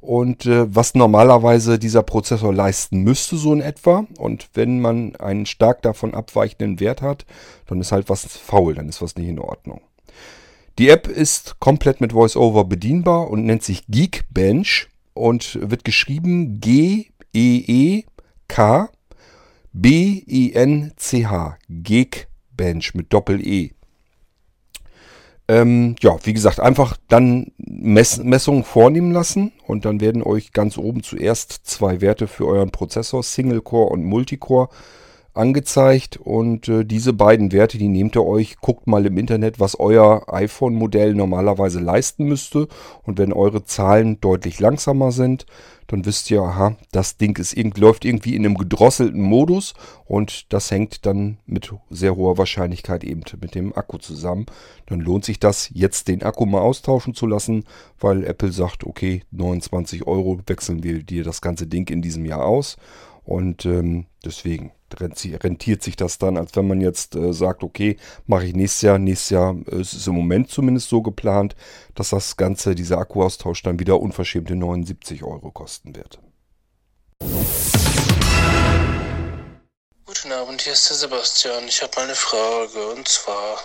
und 0.02 0.44
äh, 0.46 0.66
was 0.74 0.94
normalerweise 0.94 1.78
dieser 1.78 2.02
Prozessor 2.02 2.52
leisten 2.52 3.02
müsste, 3.02 3.36
so 3.36 3.52
in 3.52 3.60
etwa. 3.60 4.04
Und 4.18 4.48
wenn 4.54 4.80
man 4.80 5.16
einen 5.16 5.46
stark 5.46 5.80
davon 5.82 6.12
abweichenden 6.12 6.80
Wert 6.80 7.00
hat, 7.00 7.24
dann 7.66 7.80
ist 7.80 7.92
halt 7.92 8.10
was 8.10 8.26
faul, 8.26 8.74
dann 8.74 8.88
ist 8.88 9.00
was 9.00 9.16
nicht 9.16 9.28
in 9.28 9.38
Ordnung. 9.38 9.80
Die 10.78 10.88
App 10.88 11.06
ist 11.06 11.60
komplett 11.60 12.00
mit 12.00 12.12
VoiceOver 12.12 12.64
bedienbar 12.64 13.30
und 13.30 13.46
nennt 13.46 13.62
sich 13.62 13.84
Geekbench 13.88 14.88
und 15.14 15.58
wird 15.62 15.84
geschrieben 15.84 16.60
G-E-E-K 16.60 18.08
B-E-N-C-H. 19.74 21.56
Geekbench 21.68 22.94
mit 22.94 23.12
Doppel-E. 23.12 23.70
Ähm, 25.48 25.96
ja, 26.00 26.16
wie 26.22 26.32
gesagt, 26.32 26.60
einfach 26.60 26.96
dann 27.08 27.52
Mess 27.58 28.22
Messungen 28.22 28.64
vornehmen 28.64 29.12
lassen 29.12 29.52
und 29.66 29.84
dann 29.84 30.00
werden 30.00 30.22
euch 30.22 30.52
ganz 30.52 30.78
oben 30.78 31.02
zuerst 31.02 31.66
zwei 31.66 32.00
Werte 32.00 32.28
für 32.28 32.46
euren 32.46 32.70
Prozessor, 32.70 33.22
Single 33.22 33.60
Core 33.60 33.90
und 33.90 34.04
Multicore, 34.04 34.68
angezeigt. 35.34 36.16
Und 36.16 36.68
äh, 36.68 36.84
diese 36.84 37.12
beiden 37.12 37.52
Werte, 37.52 37.78
die 37.78 37.88
nehmt 37.88 38.16
ihr 38.16 38.24
euch, 38.24 38.58
guckt 38.60 38.86
mal 38.86 39.04
im 39.06 39.18
Internet, 39.18 39.60
was 39.60 39.78
euer 39.78 40.32
iPhone-Modell 40.32 41.14
normalerweise 41.14 41.80
leisten 41.80 42.24
müsste. 42.26 42.68
Und 43.02 43.18
wenn 43.18 43.32
eure 43.32 43.64
Zahlen 43.64 44.20
deutlich 44.20 44.60
langsamer 44.60 45.12
sind, 45.12 45.46
dann 45.92 46.06
wisst 46.06 46.30
ihr, 46.30 46.40
aha, 46.40 46.76
das 46.90 47.18
Ding 47.18 47.38
ist, 47.38 47.54
läuft 47.76 48.06
irgendwie 48.06 48.34
in 48.34 48.46
einem 48.46 48.56
gedrosselten 48.56 49.20
Modus 49.20 49.74
und 50.06 50.50
das 50.52 50.70
hängt 50.70 51.04
dann 51.04 51.36
mit 51.44 51.70
sehr 51.90 52.16
hoher 52.16 52.38
Wahrscheinlichkeit 52.38 53.04
eben 53.04 53.22
mit 53.40 53.54
dem 53.54 53.76
Akku 53.76 53.98
zusammen. 53.98 54.46
Dann 54.86 55.00
lohnt 55.00 55.26
sich 55.26 55.38
das, 55.38 55.70
jetzt 55.74 56.08
den 56.08 56.22
Akku 56.22 56.46
mal 56.46 56.62
austauschen 56.62 57.14
zu 57.14 57.26
lassen, 57.26 57.64
weil 58.00 58.24
Apple 58.24 58.52
sagt, 58.52 58.84
okay, 58.84 59.22
29 59.32 60.06
Euro 60.06 60.40
wechseln 60.46 60.82
wir 60.82 61.02
dir 61.02 61.24
das 61.24 61.42
ganze 61.42 61.66
Ding 61.66 61.88
in 61.90 62.00
diesem 62.00 62.24
Jahr 62.24 62.46
aus 62.46 62.78
und 63.24 63.64
ähm, 63.64 64.06
deswegen 64.24 64.72
rentiert 65.00 65.82
sich 65.82 65.96
das 65.96 66.18
dann, 66.18 66.36
als 66.36 66.54
wenn 66.54 66.66
man 66.66 66.80
jetzt 66.80 67.14
äh, 67.14 67.32
sagt, 67.32 67.62
okay, 67.62 67.96
mache 68.26 68.46
ich 68.46 68.54
nächstes 68.54 68.82
Jahr. 68.82 68.98
Nächstes 68.98 69.30
Jahr 69.30 69.56
äh, 69.70 69.80
ist 69.80 69.92
es 69.92 70.06
im 70.06 70.14
Moment 70.14 70.50
zumindest 70.50 70.88
so 70.88 71.02
geplant, 71.02 71.56
dass 71.94 72.10
das 72.10 72.36
Ganze, 72.36 72.74
dieser 72.74 72.98
Akkuaustausch 72.98 73.62
dann 73.62 73.78
wieder 73.78 74.00
unverschämte 74.00 74.54
79 74.54 75.22
Euro 75.22 75.50
kosten 75.50 75.94
wird. 75.94 76.20
Guten 80.04 80.32
Abend, 80.32 80.60
hier 80.60 80.72
ist 80.72 80.90
der 80.90 80.96
Sebastian. 80.96 81.66
Ich 81.68 81.82
habe 81.82 81.92
mal 81.96 82.04
eine 82.04 82.14
Frage 82.14 82.88
und 82.88 83.08
zwar, 83.08 83.58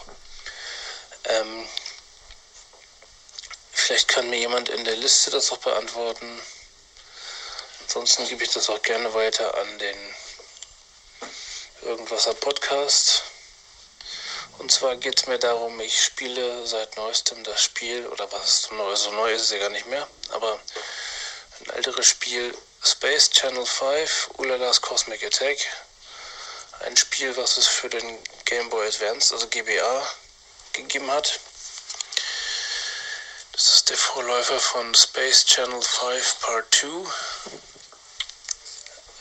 ähm, 1.26 1.66
vielleicht 3.72 4.08
kann 4.08 4.30
mir 4.30 4.40
jemand 4.40 4.70
in 4.70 4.86
der 4.86 4.96
Liste 4.96 5.32
das 5.32 5.52
auch 5.52 5.58
beantworten. 5.58 6.26
Ansonsten 7.88 8.28
gebe 8.28 8.44
ich 8.44 8.52
das 8.52 8.70
auch 8.70 8.82
gerne 8.82 9.14
weiter 9.14 9.56
an 9.56 9.80
den 9.80 10.16
Irgendwas 11.84 12.28
am 12.28 12.36
Podcast. 12.36 13.24
Und 14.58 14.70
zwar 14.74 14.98
geht 14.98 15.18
es 15.18 15.28
mir 15.28 15.40
darum, 15.40 15.80
ich 15.80 16.04
spiele 16.04 16.68
seit 16.68 16.98
neuestem 16.98 17.42
das 17.46 17.64
Spiel, 17.64 18.06
oder 18.08 18.30
was 18.34 18.50
ist 18.50 18.62
so 18.64 18.76
neu, 18.76 18.94
so 18.98 19.12
neu 19.12 19.32
ist 19.32 19.44
es 19.44 19.52
ja 19.52 19.60
gar 19.60 19.70
nicht 19.70 19.86
mehr, 19.86 20.06
aber 20.32 20.60
ein 21.62 21.70
älteres 21.76 22.08
Spiel 22.08 22.54
Space 22.84 23.30
Channel 23.30 23.66
5, 23.66 24.32
Ulalas 24.38 24.82
Cosmic 24.82 25.24
Attack. 25.24 25.58
Ein 26.82 26.98
Spiel, 26.98 27.38
was 27.38 27.56
es 27.56 27.68
für 27.68 27.88
den 27.88 28.20
Game 28.44 28.70
Boy 28.70 28.86
Advance, 28.86 29.34
also 29.34 29.48
GBA, 29.48 30.12
gegeben 30.74 31.10
hat. 31.10 31.40
Das 33.54 33.70
ist 33.76 33.90
der 33.90 33.98
Vorläufer 33.98 34.60
von 34.60 34.94
Space 34.94 35.46
Channel 35.46 35.82
5 35.82 36.40
Part 36.42 36.76
2. 36.76 36.88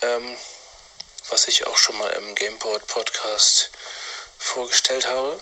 Ähm, 0.03 0.37
was 1.31 1.49
ich 1.49 1.67
auch 1.67 1.77
schon 1.77 1.99
mal 1.99 2.11
im 2.11 2.35
Gameboard 2.35 2.87
Podcast 2.87 3.71
vorgestellt 4.39 5.07
habe. 5.07 5.41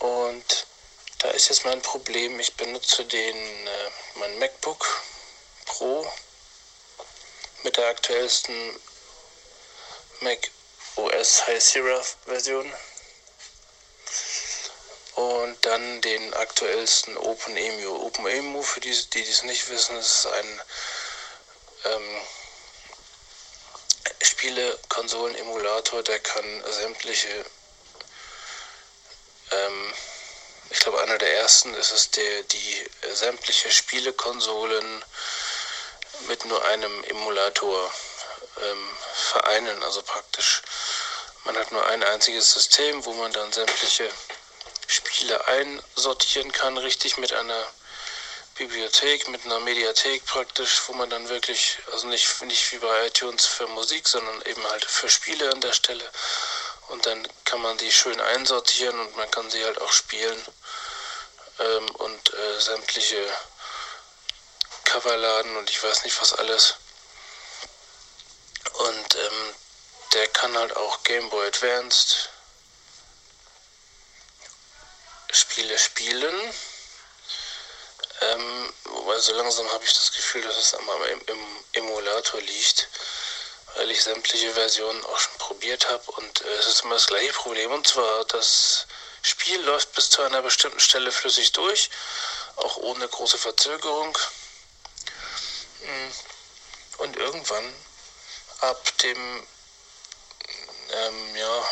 Und 0.00 0.66
da 1.18 1.30
ist 1.30 1.48
jetzt 1.48 1.64
mein 1.64 1.82
Problem, 1.82 2.38
ich 2.38 2.54
benutze 2.54 3.04
den 3.04 3.36
äh, 3.66 3.90
mein 4.16 4.38
MacBook 4.38 4.86
Pro 5.66 6.10
mit 7.62 7.76
der 7.76 7.88
aktuellsten 7.88 8.80
Mac 10.20 10.50
OS 10.96 11.46
High 11.46 11.62
Sierra 11.62 12.02
Version 12.26 12.72
und 15.14 15.56
dann 15.64 16.00
den 16.00 16.34
aktuellsten 16.34 17.16
OpenEMU. 17.16 18.06
OpenEMU, 18.06 18.62
für 18.62 18.80
die, 18.80 18.94
die 19.10 19.22
es 19.22 19.42
nicht 19.42 19.68
wissen, 19.68 19.96
ist 19.96 20.26
ein 20.26 20.60
ähm, 21.86 22.20
Spiele-Konsolen-Emulator, 24.20 26.02
der 26.02 26.18
kann 26.20 26.64
sämtliche, 26.70 27.44
ähm, 29.50 29.94
ich 30.70 30.80
glaube 30.80 31.00
einer 31.00 31.18
der 31.18 31.36
ersten 31.38 31.74
ist 31.74 31.92
es, 31.92 32.10
der 32.10 32.42
die 32.42 32.90
äh, 33.02 33.14
sämtliche 33.14 33.70
Spielekonsolen 33.70 35.04
mit 36.26 36.44
nur 36.44 36.64
einem 36.66 37.04
Emulator 37.04 37.92
ähm, 38.60 38.96
vereinen, 39.14 39.82
also 39.82 40.02
praktisch 40.02 40.62
man 41.44 41.56
hat 41.56 41.72
nur 41.72 41.86
ein 41.86 42.02
einziges 42.02 42.52
System, 42.52 43.04
wo 43.04 43.14
man 43.14 43.32
dann 43.32 43.52
sämtliche 43.52 44.10
Spiele 44.86 45.46
einsortieren 45.46 46.52
kann, 46.52 46.76
richtig 46.76 47.16
mit 47.18 47.32
einer 47.32 47.66
Bibliothek 48.58 49.28
mit 49.28 49.44
einer 49.44 49.60
Mediathek 49.60 50.26
praktisch, 50.26 50.82
wo 50.88 50.92
man 50.92 51.08
dann 51.08 51.28
wirklich, 51.28 51.78
also 51.92 52.08
nicht, 52.08 52.42
nicht 52.42 52.72
wie 52.72 52.78
bei 52.78 53.06
iTunes 53.06 53.46
für 53.46 53.68
Musik, 53.68 54.08
sondern 54.08 54.42
eben 54.42 54.64
halt 54.68 54.84
für 54.84 55.08
Spiele 55.08 55.50
an 55.52 55.60
der 55.60 55.72
Stelle. 55.72 56.04
Und 56.88 57.06
dann 57.06 57.26
kann 57.44 57.62
man 57.62 57.78
die 57.78 57.92
schön 57.92 58.20
einsortieren 58.20 58.98
und 58.98 59.16
man 59.16 59.30
kann 59.30 59.48
sie 59.48 59.64
halt 59.64 59.80
auch 59.80 59.92
spielen 59.92 60.44
ähm, 61.60 61.90
und 61.96 62.34
äh, 62.34 62.60
sämtliche 62.60 63.24
Cover 64.84 65.16
laden 65.16 65.56
und 65.56 65.70
ich 65.70 65.80
weiß 65.80 66.02
nicht 66.02 66.20
was 66.20 66.32
alles. 66.32 66.74
Und 68.72 69.14
ähm, 69.14 69.54
der 70.14 70.26
kann 70.28 70.58
halt 70.58 70.76
auch 70.76 71.04
Game 71.04 71.30
Boy 71.30 71.46
Advanced 71.46 72.30
Spiele 75.30 75.78
spielen 75.78 76.34
ähm, 78.20 78.72
wobei 78.84 79.18
so 79.18 79.32
langsam 79.34 79.70
habe 79.72 79.84
ich 79.84 79.92
das 79.92 80.12
Gefühl, 80.12 80.42
dass 80.42 80.56
es 80.56 80.74
am, 80.74 80.88
im, 81.12 81.20
im 81.26 81.64
Emulator 81.72 82.40
liegt, 82.40 82.88
weil 83.76 83.90
ich 83.90 84.02
sämtliche 84.02 84.52
Versionen 84.52 85.04
auch 85.04 85.18
schon 85.18 85.38
probiert 85.38 85.88
habe 85.88 86.10
und 86.12 86.40
äh, 86.40 86.54
es 86.54 86.66
ist 86.66 86.84
immer 86.84 86.94
das 86.94 87.06
gleiche 87.06 87.32
Problem 87.32 87.70
und 87.72 87.86
zwar 87.86 88.24
das 88.26 88.86
Spiel 89.22 89.60
läuft 89.62 89.92
bis 89.94 90.10
zu 90.10 90.22
einer 90.22 90.42
bestimmten 90.42 90.80
Stelle 90.80 91.12
flüssig 91.12 91.52
durch, 91.52 91.90
auch 92.56 92.76
ohne 92.76 93.06
große 93.06 93.38
Verzögerung. 93.38 94.16
Mm. 95.82 97.02
Und 97.02 97.16
irgendwann 97.16 97.74
ab 98.60 98.98
dem 98.98 99.46
ähm, 100.90 101.36
ja 101.36 101.68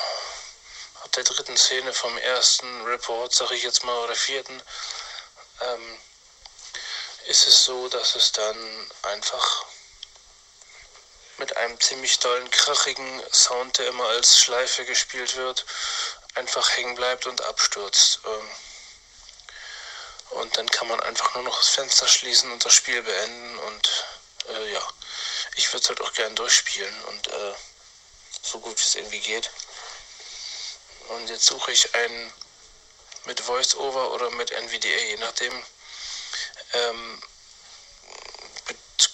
ab 1.03 1.13
der 1.13 1.25
dritten 1.25 1.57
Szene 1.57 1.93
vom 1.93 2.17
ersten 2.19 2.85
Report, 2.85 3.35
sag 3.35 3.51
ich 3.53 3.63
jetzt 3.63 3.85
mal, 3.85 3.99
oder 4.05 4.15
vierten, 4.15 4.63
ähm, 5.61 5.99
ist 7.27 7.47
es 7.47 7.65
so, 7.65 7.89
dass 7.89 8.15
es 8.15 8.33
dann 8.33 8.91
einfach 9.03 9.67
mit 11.39 11.57
einem 11.57 11.79
ziemlich 11.81 12.19
tollen, 12.19 12.51
krachigen 12.51 13.23
Sound, 13.33 13.79
der 13.79 13.89
immer 13.89 14.07
als 14.09 14.39
Schleife 14.39 14.85
gespielt 14.85 15.37
wird, 15.37 15.67
einfach 16.35 16.77
hängen 16.77 16.95
bleibt 16.95 17.27
und 17.27 17.41
abstürzt. 17.43 18.21
Ähm, 18.25 18.51
und 20.31 20.57
dann 20.57 20.69
kann 20.71 20.89
man 20.89 21.01
einfach 21.01 21.35
nur 21.35 21.45
noch 21.45 21.59
das 21.59 21.69
Fenster 21.69 22.09
schließen 22.09 22.51
und 22.51 22.65
das 22.65 22.75
Spiel 22.75 23.03
beenden 23.03 23.59
und 23.59 24.07
äh, 24.49 24.73
ja, 24.73 24.83
ich 25.57 25.73
würde 25.73 25.83
es 25.83 25.89
halt 25.89 26.01
auch 26.01 26.13
gern 26.13 26.35
durchspielen 26.37 27.05
und 27.05 27.29
äh, 27.29 27.55
so 28.43 28.61
gut 28.61 28.79
wie 28.79 28.83
es 28.83 28.95
irgendwie 28.95 29.21
geht. 29.21 29.51
Und 31.09 31.29
jetzt 31.29 31.47
suche 31.47 31.73
ich 31.73 31.95
einen 31.95 32.33
mit 33.25 33.47
VoiceOver 33.47 34.13
oder 34.13 34.31
mit 34.31 34.51
NVDA, 34.51 34.89
je 34.89 35.17
nachdem, 35.17 35.67
ähm, 36.77 37.23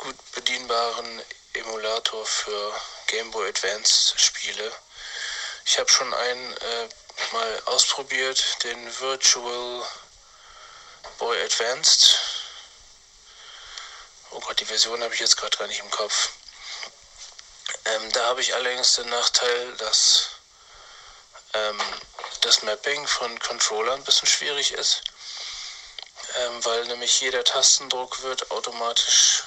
gut 0.03 0.33
bedienbaren 0.33 1.22
Emulator 1.53 2.27
für 2.27 2.81
Game 3.07 3.31
Boy 3.31 3.48
Advance 3.48 4.14
Spiele. 4.16 4.72
Ich 5.64 5.79
habe 5.79 5.88
schon 5.88 6.12
einen 6.12 6.57
äh, 6.57 6.88
mal 7.33 7.62
ausprobiert, 7.66 8.42
den 8.64 9.01
Virtual 9.01 9.87
Boy 11.18 11.40
Advanced. 11.42 12.18
Oh 14.31 14.40
Gott, 14.40 14.59
die 14.59 14.64
Version 14.64 15.03
habe 15.03 15.14
ich 15.14 15.20
jetzt 15.20 15.37
gerade 15.37 15.57
gar 15.57 15.68
nicht 15.68 15.81
im 15.81 15.90
Kopf. 15.90 16.31
Ähm, 17.85 18.12
da 18.12 18.27
habe 18.27 18.40
ich 18.40 18.55
allerdings 18.55 18.94
den 18.94 19.09
Nachteil, 19.09 19.77
dass 19.77 20.31
ähm, 21.55 21.81
das 22.40 22.62
Mapping 22.62 23.07
von 23.07 23.38
Controllern 23.38 24.01
ein 24.01 24.05
bisschen 24.05 24.29
schwierig 24.29 24.72
ist, 24.72 25.03
ähm, 26.37 26.64
weil 26.64 26.85
nämlich 26.87 27.21
jeder 27.21 27.45
Tastendruck 27.45 28.23
wird 28.23 28.51
automatisch 28.51 29.45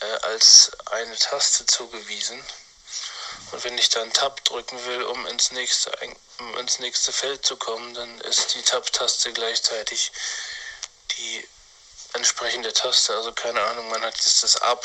äh, 0.00 0.12
als 0.22 0.70
eine 0.86 1.16
Taste 1.16 1.66
zugewiesen. 1.66 2.42
Und 3.50 3.64
wenn 3.64 3.78
ich 3.78 3.88
dann 3.88 4.12
Tab 4.12 4.44
drücken 4.44 4.84
will, 4.86 5.02
um 5.04 5.26
ins 5.26 5.52
nächste, 5.52 5.90
um 6.38 6.58
ins 6.58 6.78
nächste 6.80 7.12
Feld 7.12 7.46
zu 7.46 7.56
kommen, 7.56 7.94
dann 7.94 8.20
ist 8.22 8.54
die 8.54 8.62
Tab-Taste 8.62 9.32
gleichzeitig 9.32 10.12
die 11.16 11.48
entsprechende 12.12 12.72
Taste. 12.72 13.14
Also 13.14 13.32
keine 13.32 13.62
Ahnung, 13.62 13.88
man 13.90 14.02
hat 14.02 14.14
jetzt 14.14 14.42
das 14.42 14.56
Up 14.56 14.84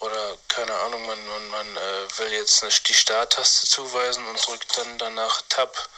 oder 0.00 0.36
keine 0.48 0.74
Ahnung, 0.74 1.06
man, 1.06 1.26
man, 1.26 1.48
man 1.48 1.76
äh, 1.76 2.18
will 2.18 2.32
jetzt 2.32 2.62
eine, 2.62 2.72
die 2.86 2.94
Starttaste 2.94 3.66
zuweisen 3.66 4.26
und 4.26 4.46
drückt 4.46 4.76
dann 4.76 4.98
danach 4.98 5.42
Tab, 5.48 5.88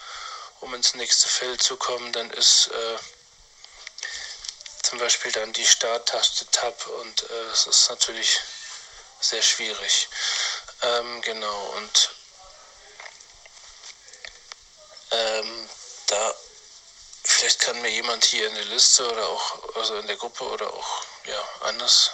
um 0.61 0.75
ins 0.75 0.95
nächste 0.95 1.29
Feld 1.29 1.63
zu 1.63 1.77
kommen, 1.77 2.13
dann 2.13 2.31
ist 2.31 2.69
äh, 2.69 2.99
zum 4.83 4.99
Beispiel 4.99 5.33
dann 5.33 5.53
die 5.53 5.67
Starttaste 5.67 6.47
Tab 6.51 6.87
und 6.87 7.23
äh, 7.31 7.43
es 7.53 7.67
ist 7.67 7.91
natürlich 7.91 8.41
sehr 9.21 9.43
schwierig. 9.43 10.09
Ähm, 10.83 11.21
genau, 11.23 11.67
und 11.77 12.11
ähm, 15.11 15.69
da 16.07 16.35
vielleicht 17.25 17.61
kann 17.61 17.81
mir 17.83 17.91
jemand 17.91 18.25
hier 18.25 18.49
in 18.49 18.55
der 18.55 18.65
Liste 18.65 19.11
oder 19.11 19.29
auch 19.29 19.77
also 19.77 19.97
in 19.99 20.07
der 20.07 20.17
Gruppe 20.17 20.45
oder 20.45 20.73
auch 20.73 21.05
ja 21.25 21.49
anders 21.61 22.11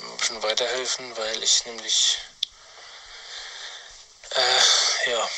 ein 0.00 0.16
bisschen 0.18 0.42
weiterhelfen, 0.42 1.16
weil 1.16 1.42
ich 1.42 1.64
nämlich 1.64 2.18
äh, 4.30 5.10
ja 5.10 5.28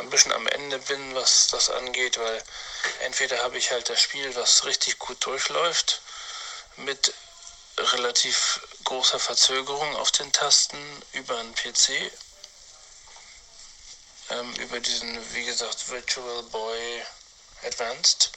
ein 0.00 0.10
bisschen 0.10 0.32
am 0.32 0.46
Ende 0.46 0.78
bin, 0.78 1.14
was 1.14 1.48
das 1.48 1.70
angeht, 1.70 2.18
weil 2.18 2.42
entweder 3.00 3.42
habe 3.42 3.58
ich 3.58 3.70
halt 3.70 3.88
das 3.88 4.00
Spiel, 4.00 4.34
was 4.34 4.64
richtig 4.64 4.98
gut 4.98 5.24
durchläuft, 5.24 6.00
mit 6.76 7.14
relativ 7.78 8.60
großer 8.84 9.18
Verzögerung 9.18 9.96
auf 9.96 10.10
den 10.12 10.32
Tasten 10.32 10.78
über 11.12 11.38
einen 11.38 11.54
PC, 11.54 11.90
ähm, 14.30 14.54
über 14.56 14.80
diesen, 14.80 15.34
wie 15.34 15.44
gesagt, 15.44 15.88
Virtual 15.88 16.42
Boy 16.44 17.04
Advanced 17.64 18.30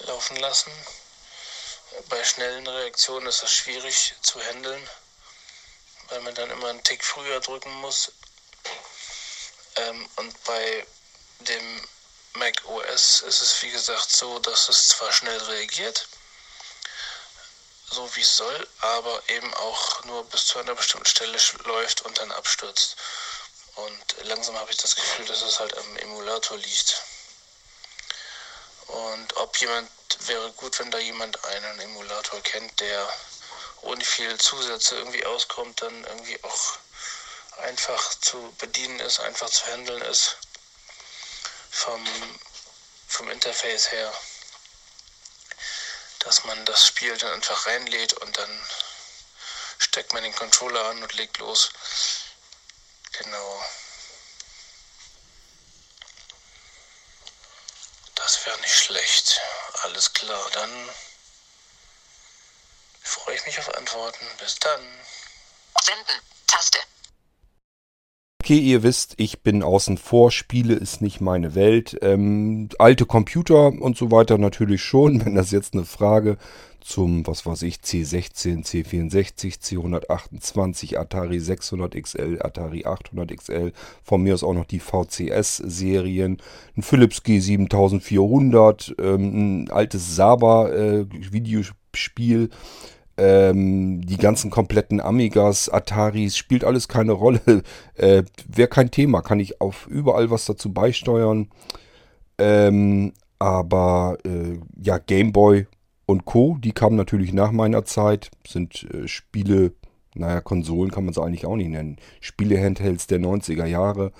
laufen 0.00 0.36
lassen. 0.36 0.72
Bei 2.08 2.22
schnellen 2.24 2.66
Reaktionen 2.66 3.26
ist 3.26 3.42
das 3.42 3.52
schwierig 3.52 4.14
zu 4.22 4.40
handeln, 4.40 4.88
weil 6.08 6.20
man 6.20 6.34
dann 6.34 6.50
immer 6.50 6.68
einen 6.68 6.84
Tick 6.84 7.04
früher 7.04 7.40
drücken 7.40 7.72
muss. 7.80 8.12
Ähm, 9.80 10.08
und 10.16 10.44
bei 10.44 10.86
dem 11.40 11.88
Mac 12.34 12.64
OS 12.66 13.22
ist 13.22 13.40
es 13.40 13.62
wie 13.62 13.70
gesagt 13.70 14.10
so, 14.10 14.38
dass 14.40 14.68
es 14.68 14.88
zwar 14.88 15.12
schnell 15.12 15.38
reagiert, 15.38 16.06
so 17.90 18.14
wie 18.14 18.20
es 18.20 18.36
soll, 18.36 18.68
aber 18.80 19.22
eben 19.28 19.52
auch 19.54 20.04
nur 20.04 20.24
bis 20.26 20.46
zu 20.46 20.58
einer 20.58 20.74
bestimmten 20.74 21.06
Stelle 21.06 21.38
läuft 21.64 22.02
und 22.02 22.18
dann 22.18 22.30
abstürzt. 22.32 22.96
Und 23.74 24.16
langsam 24.24 24.56
habe 24.56 24.70
ich 24.70 24.76
das 24.76 24.94
Gefühl, 24.94 25.26
dass 25.26 25.42
es 25.42 25.58
halt 25.58 25.76
am 25.76 25.96
Emulator 25.96 26.56
liegt. 26.58 27.02
Und 28.86 29.36
ob 29.36 29.56
jemand, 29.58 29.90
wäre 30.26 30.52
gut, 30.52 30.78
wenn 30.78 30.90
da 30.90 30.98
jemand 30.98 31.42
einen 31.44 31.80
Emulator 31.80 32.40
kennt, 32.42 32.78
der 32.80 33.08
ohne 33.82 34.04
viel 34.04 34.36
Zusätze 34.38 34.96
irgendwie 34.96 35.24
auskommt, 35.24 35.80
dann 35.80 36.04
irgendwie 36.04 36.42
auch 36.44 36.78
einfach 37.60 38.14
zu 38.20 38.54
bedienen 38.58 39.00
ist, 39.00 39.20
einfach 39.20 39.48
zu 39.50 39.66
handeln 39.66 40.02
ist. 40.02 40.36
Vom, 41.70 42.04
vom 43.08 43.30
Interface 43.30 43.92
her 43.92 44.12
dass 46.20 46.44
man 46.44 46.64
das 46.66 46.86
Spiel 46.86 47.16
dann 47.16 47.32
einfach 47.32 47.66
reinlädt 47.66 48.12
und 48.14 48.36
dann 48.36 48.66
steckt 49.78 50.12
man 50.12 50.22
den 50.22 50.34
Controller 50.34 50.84
an 50.86 51.02
und 51.02 51.12
legt 51.14 51.38
los. 51.38 51.70
Genau. 53.12 53.64
Das 58.14 58.44
wäre 58.46 58.60
nicht 58.60 58.78
schlecht. 58.78 59.40
Alles 59.82 60.12
klar, 60.12 60.50
dann 60.50 60.94
freue 63.02 63.36
ich 63.36 63.46
mich 63.46 63.58
auf 63.58 63.74
Antworten. 63.74 64.26
Bis 64.36 64.56
dann. 64.56 65.06
Senden. 65.82 66.20
Taste. 66.46 66.80
Okay, 68.42 68.58
ihr 68.58 68.82
wisst, 68.82 69.16
ich 69.18 69.42
bin 69.42 69.62
außen 69.62 69.98
vor, 69.98 70.30
Spiele 70.30 70.72
ist 70.72 71.02
nicht 71.02 71.20
meine 71.20 71.54
Welt. 71.54 71.98
Ähm, 72.00 72.70
alte 72.78 73.04
Computer 73.04 73.66
und 73.66 73.98
so 73.98 74.10
weiter 74.10 74.38
natürlich 74.38 74.82
schon, 74.82 75.20
wenn 75.26 75.34
das 75.34 75.50
jetzt 75.50 75.74
eine 75.74 75.84
Frage 75.84 76.38
zum, 76.80 77.26
was 77.26 77.44
weiß 77.44 77.60
ich, 77.62 77.76
C16, 77.76 78.64
C64, 78.64 79.60
C128, 79.60 80.96
Atari 80.96 81.38
600 81.38 82.02
XL, 82.02 82.38
Atari 82.40 82.86
800 82.86 83.36
XL, 83.36 83.72
von 84.02 84.22
mir 84.22 84.32
aus 84.32 84.42
auch 84.42 84.54
noch 84.54 84.64
die 84.64 84.80
VCS-Serien, 84.80 86.38
ein 86.78 86.82
Philips 86.82 87.18
G7400, 87.18 88.98
ähm, 88.98 89.64
ein 89.64 89.70
altes 89.70 90.16
Saba-Videospiel, 90.16 92.44
äh, 92.44 92.48
ähm, 93.20 94.00
die 94.00 94.16
ganzen 94.16 94.50
kompletten 94.50 94.98
Amigas, 94.98 95.68
Ataris, 95.68 96.38
spielt 96.38 96.64
alles 96.64 96.88
keine 96.88 97.12
Rolle. 97.12 97.40
Äh, 97.96 98.22
Wäre 98.48 98.68
kein 98.68 98.90
Thema, 98.90 99.20
kann 99.20 99.40
ich 99.40 99.60
auf 99.60 99.86
überall 99.86 100.30
was 100.30 100.46
dazu 100.46 100.72
beisteuern. 100.72 101.50
Ähm, 102.38 103.12
aber 103.38 104.16
äh, 104.24 104.58
ja, 104.82 104.96
Gameboy 104.96 105.66
und 106.06 106.24
Co., 106.24 106.56
die 106.58 106.72
kamen 106.72 106.96
natürlich 106.96 107.34
nach 107.34 107.52
meiner 107.52 107.84
Zeit, 107.84 108.30
sind 108.46 108.86
äh, 108.94 109.06
Spiele, 109.06 109.72
naja, 110.14 110.40
Konsolen 110.40 110.90
kann 110.90 111.04
man 111.04 111.12
es 111.12 111.18
eigentlich 111.18 111.44
auch 111.44 111.56
nicht 111.56 111.68
nennen. 111.68 111.98
Spiele-Handhelds 112.20 113.06
der 113.06 113.20
90er 113.20 113.66
Jahre. 113.66 114.12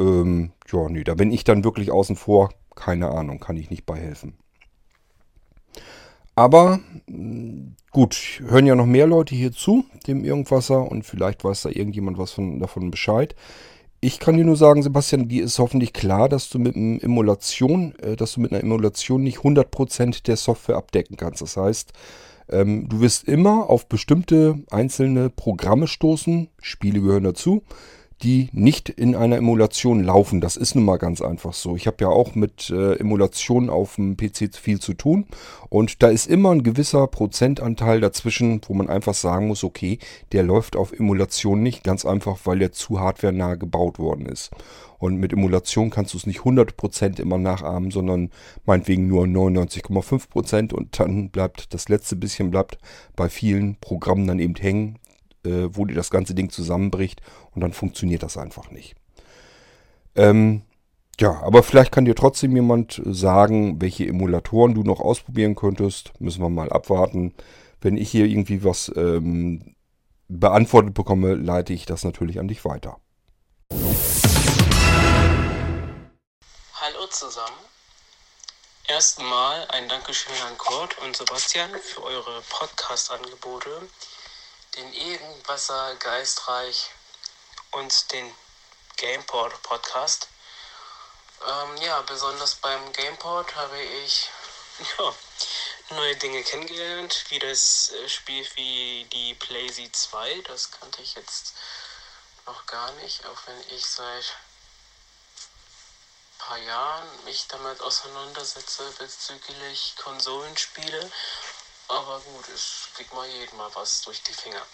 Ähm, 0.00 0.50
ja, 0.72 0.88
nee, 0.88 1.04
da 1.04 1.14
bin 1.14 1.30
ich 1.30 1.44
dann 1.44 1.62
wirklich 1.62 1.92
außen 1.92 2.16
vor. 2.16 2.50
Keine 2.74 3.10
Ahnung, 3.10 3.38
kann 3.38 3.56
ich 3.56 3.70
nicht 3.70 3.86
beihelfen. 3.86 4.34
Aber 6.42 6.80
gut, 7.92 8.42
hören 8.44 8.66
ja 8.66 8.74
noch 8.74 8.84
mehr 8.84 9.06
Leute 9.06 9.32
hier 9.32 9.52
zu, 9.52 9.84
dem 10.08 10.24
Irgendwasser, 10.24 10.90
und 10.90 11.04
vielleicht 11.04 11.44
weiß 11.44 11.62
da 11.62 11.68
irgendjemand 11.68 12.18
was 12.18 12.32
von, 12.32 12.58
davon 12.58 12.90
Bescheid. 12.90 13.36
Ich 14.00 14.18
kann 14.18 14.36
dir 14.36 14.44
nur 14.44 14.56
sagen, 14.56 14.82
Sebastian, 14.82 15.28
dir 15.28 15.44
ist 15.44 15.60
hoffentlich 15.60 15.92
klar, 15.92 16.28
dass 16.28 16.48
du 16.48 16.58
mit 16.58 16.74
einer 16.74 17.00
Emulation, 17.00 17.94
äh, 18.00 18.16
dass 18.16 18.32
du 18.32 18.40
mit 18.40 18.50
einer 18.50 18.60
Emulation 18.60 19.22
nicht 19.22 19.38
100% 19.38 20.24
der 20.24 20.36
Software 20.36 20.78
abdecken 20.78 21.16
kannst. 21.16 21.42
Das 21.42 21.56
heißt, 21.56 21.92
ähm, 22.48 22.88
du 22.88 23.00
wirst 23.00 23.28
immer 23.28 23.70
auf 23.70 23.86
bestimmte 23.86 24.64
einzelne 24.68 25.30
Programme 25.30 25.86
stoßen, 25.86 26.48
Spiele 26.60 27.02
gehören 27.02 27.22
dazu, 27.22 27.62
die 28.22 28.48
nicht 28.52 28.88
in 28.88 29.16
einer 29.16 29.36
Emulation 29.36 30.04
laufen. 30.04 30.40
Das 30.40 30.56
ist 30.56 30.74
nun 30.74 30.84
mal 30.84 30.98
ganz 30.98 31.20
einfach 31.20 31.52
so. 31.52 31.76
Ich 31.76 31.86
habe 31.86 31.96
ja 32.00 32.08
auch 32.08 32.34
mit 32.34 32.70
äh, 32.70 32.94
Emulation 32.94 33.68
auf 33.68 33.96
dem 33.96 34.16
PC 34.16 34.54
viel 34.54 34.80
zu 34.80 34.94
tun 34.94 35.26
und 35.68 36.02
da 36.02 36.08
ist 36.08 36.28
immer 36.28 36.50
ein 36.50 36.62
gewisser 36.62 37.06
Prozentanteil 37.06 38.00
dazwischen, 38.00 38.60
wo 38.68 38.74
man 38.74 38.88
einfach 38.88 39.14
sagen 39.14 39.48
muss, 39.48 39.64
okay, 39.64 39.98
der 40.32 40.42
läuft 40.42 40.76
auf 40.76 40.92
Emulation 40.92 41.62
nicht, 41.62 41.82
ganz 41.82 42.04
einfach, 42.04 42.38
weil 42.44 42.58
der 42.58 42.72
zu 42.72 43.00
hardwarenah 43.00 43.56
gebaut 43.56 43.98
worden 43.98 44.26
ist. 44.26 44.50
Und 44.98 45.16
mit 45.16 45.32
Emulation 45.32 45.90
kannst 45.90 46.14
du 46.14 46.18
es 46.18 46.26
nicht 46.26 46.42
100% 46.42 47.18
immer 47.20 47.36
nachahmen, 47.36 47.90
sondern 47.90 48.30
meinetwegen 48.64 49.08
nur 49.08 49.24
99,5% 49.24 50.72
und 50.72 51.00
dann 51.00 51.30
bleibt 51.30 51.74
das 51.74 51.88
letzte 51.88 52.14
bisschen 52.14 52.52
bleibt 52.52 52.78
bei 53.16 53.28
vielen 53.28 53.74
Programmen 53.80 54.28
dann 54.28 54.38
eben 54.38 54.54
hängen, 54.54 55.00
äh, 55.44 55.68
wo 55.70 55.84
das 55.84 56.10
ganze 56.10 56.34
Ding 56.34 56.50
zusammenbricht 56.50 57.20
und 57.52 57.60
dann 57.60 57.72
funktioniert 57.72 58.22
das 58.22 58.36
einfach 58.36 58.70
nicht. 58.70 58.94
Ähm, 60.14 60.62
ja, 61.20 61.40
aber 61.42 61.62
vielleicht 61.62 61.92
kann 61.92 62.04
dir 62.04 62.14
trotzdem 62.14 62.54
jemand 62.54 63.00
sagen, 63.04 63.80
welche 63.80 64.06
Emulatoren 64.06 64.74
du 64.74 64.82
noch 64.82 65.00
ausprobieren 65.00 65.54
könntest. 65.54 66.12
Müssen 66.20 66.42
wir 66.42 66.48
mal 66.48 66.70
abwarten. 66.70 67.34
Wenn 67.80 67.96
ich 67.96 68.10
hier 68.10 68.26
irgendwie 68.26 68.64
was 68.64 68.90
ähm, 68.96 69.74
beantwortet 70.28 70.94
bekomme, 70.94 71.34
leite 71.34 71.72
ich 71.72 71.84
das 71.84 72.04
natürlich 72.04 72.38
an 72.38 72.48
dich 72.48 72.64
weiter. 72.64 72.98
Hallo 76.74 77.06
zusammen. 77.10 77.56
Erstmal 78.88 79.66
ein 79.68 79.88
Dankeschön 79.88 80.34
an 80.46 80.58
Kurt 80.58 80.98
und 80.98 81.16
Sebastian 81.16 81.70
für 81.80 82.02
eure 82.02 82.42
Podcast-Angebote 82.50 83.70
den 84.76 84.92
Irgendwasser 84.94 85.94
Geistreich 85.96 86.90
und 87.72 88.12
den 88.12 88.34
Gameport 88.96 89.62
Podcast. 89.62 90.28
Ähm, 91.46 91.76
ja, 91.78 92.00
besonders 92.02 92.54
beim 92.56 92.92
Gameport 92.92 93.54
habe 93.56 93.80
ich 93.82 94.28
ja, 94.98 95.14
neue 95.90 96.16
Dinge 96.16 96.42
kennengelernt, 96.42 97.24
wie 97.28 97.38
das 97.38 97.90
äh, 97.90 98.08
Spiel 98.08 98.46
wie 98.54 99.04
die 99.12 99.34
PlayZ 99.34 99.92
2. 99.92 100.40
Das 100.42 100.70
kannte 100.70 101.02
ich 101.02 101.14
jetzt 101.14 101.54
noch 102.46 102.64
gar 102.66 102.90
nicht, 102.92 103.24
auch 103.26 103.38
wenn 103.46 103.60
ich 103.76 103.84
seit 103.84 104.36
paar 106.38 106.58
Jahren 106.58 107.24
mich 107.24 107.46
damit 107.48 107.80
auseinandersetze 107.80 108.90
bezüglich 108.98 109.94
Konsolenspiele. 109.96 111.10
Aber 111.92 112.20
gut, 112.20 112.48
es 112.48 112.88
kriegt 112.94 113.12
mal 113.12 113.28
jedem 113.28 113.58
mal 113.58 113.70
was 113.74 114.00
durch 114.00 114.22
die 114.22 114.32
Finger. 114.32 114.64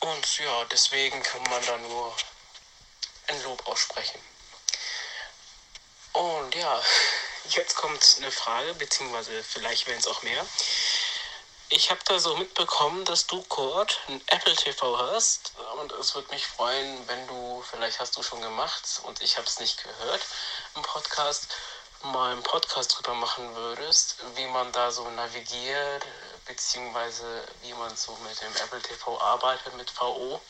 Und 0.00 0.38
ja, 0.38 0.64
deswegen 0.64 1.22
kann 1.22 1.42
man 1.42 1.64
da 1.66 1.76
nur 1.76 2.16
ein 3.26 3.42
Lob 3.42 3.66
aussprechen. 3.66 4.18
Und 6.12 6.54
ja, 6.54 6.82
jetzt 7.50 7.76
kommt 7.76 8.02
eine 8.16 8.32
Frage, 8.32 8.72
beziehungsweise 8.72 9.44
vielleicht 9.44 9.86
werden 9.88 9.98
es 9.98 10.06
auch 10.06 10.22
mehr. 10.22 10.46
Ich 11.68 11.90
habe 11.90 12.00
da 12.06 12.18
so 12.18 12.34
mitbekommen, 12.38 13.04
dass 13.04 13.26
du, 13.26 13.42
Kurt, 13.42 14.00
ein 14.08 14.22
Apple 14.28 14.56
TV 14.56 14.98
hast. 15.12 15.52
Und 15.80 15.92
es 15.92 16.14
würde 16.14 16.32
mich 16.32 16.46
freuen, 16.46 17.06
wenn 17.08 17.26
du, 17.26 17.62
vielleicht 17.70 18.00
hast 18.00 18.16
du 18.16 18.22
schon 18.22 18.40
gemacht 18.40 19.02
und 19.02 19.20
ich 19.20 19.36
habe 19.36 19.46
es 19.46 19.60
nicht 19.60 19.82
gehört 19.82 20.22
im 20.74 20.82
Podcast, 20.82 21.48
mal 22.04 22.32
einen 22.32 22.42
Podcast 22.42 22.96
drüber 22.96 23.14
machen 23.14 23.54
würdest, 23.54 24.16
wie 24.34 24.46
man 24.46 24.72
da 24.72 24.90
so 24.90 25.08
navigiert, 25.10 26.06
beziehungsweise 26.46 27.46
wie 27.62 27.72
man 27.74 27.96
so 27.96 28.16
mit 28.28 28.40
dem 28.40 28.56
Apple 28.56 28.82
TV 28.82 29.20
arbeitet, 29.20 29.74
mit 29.76 29.90
VO. 29.98 30.40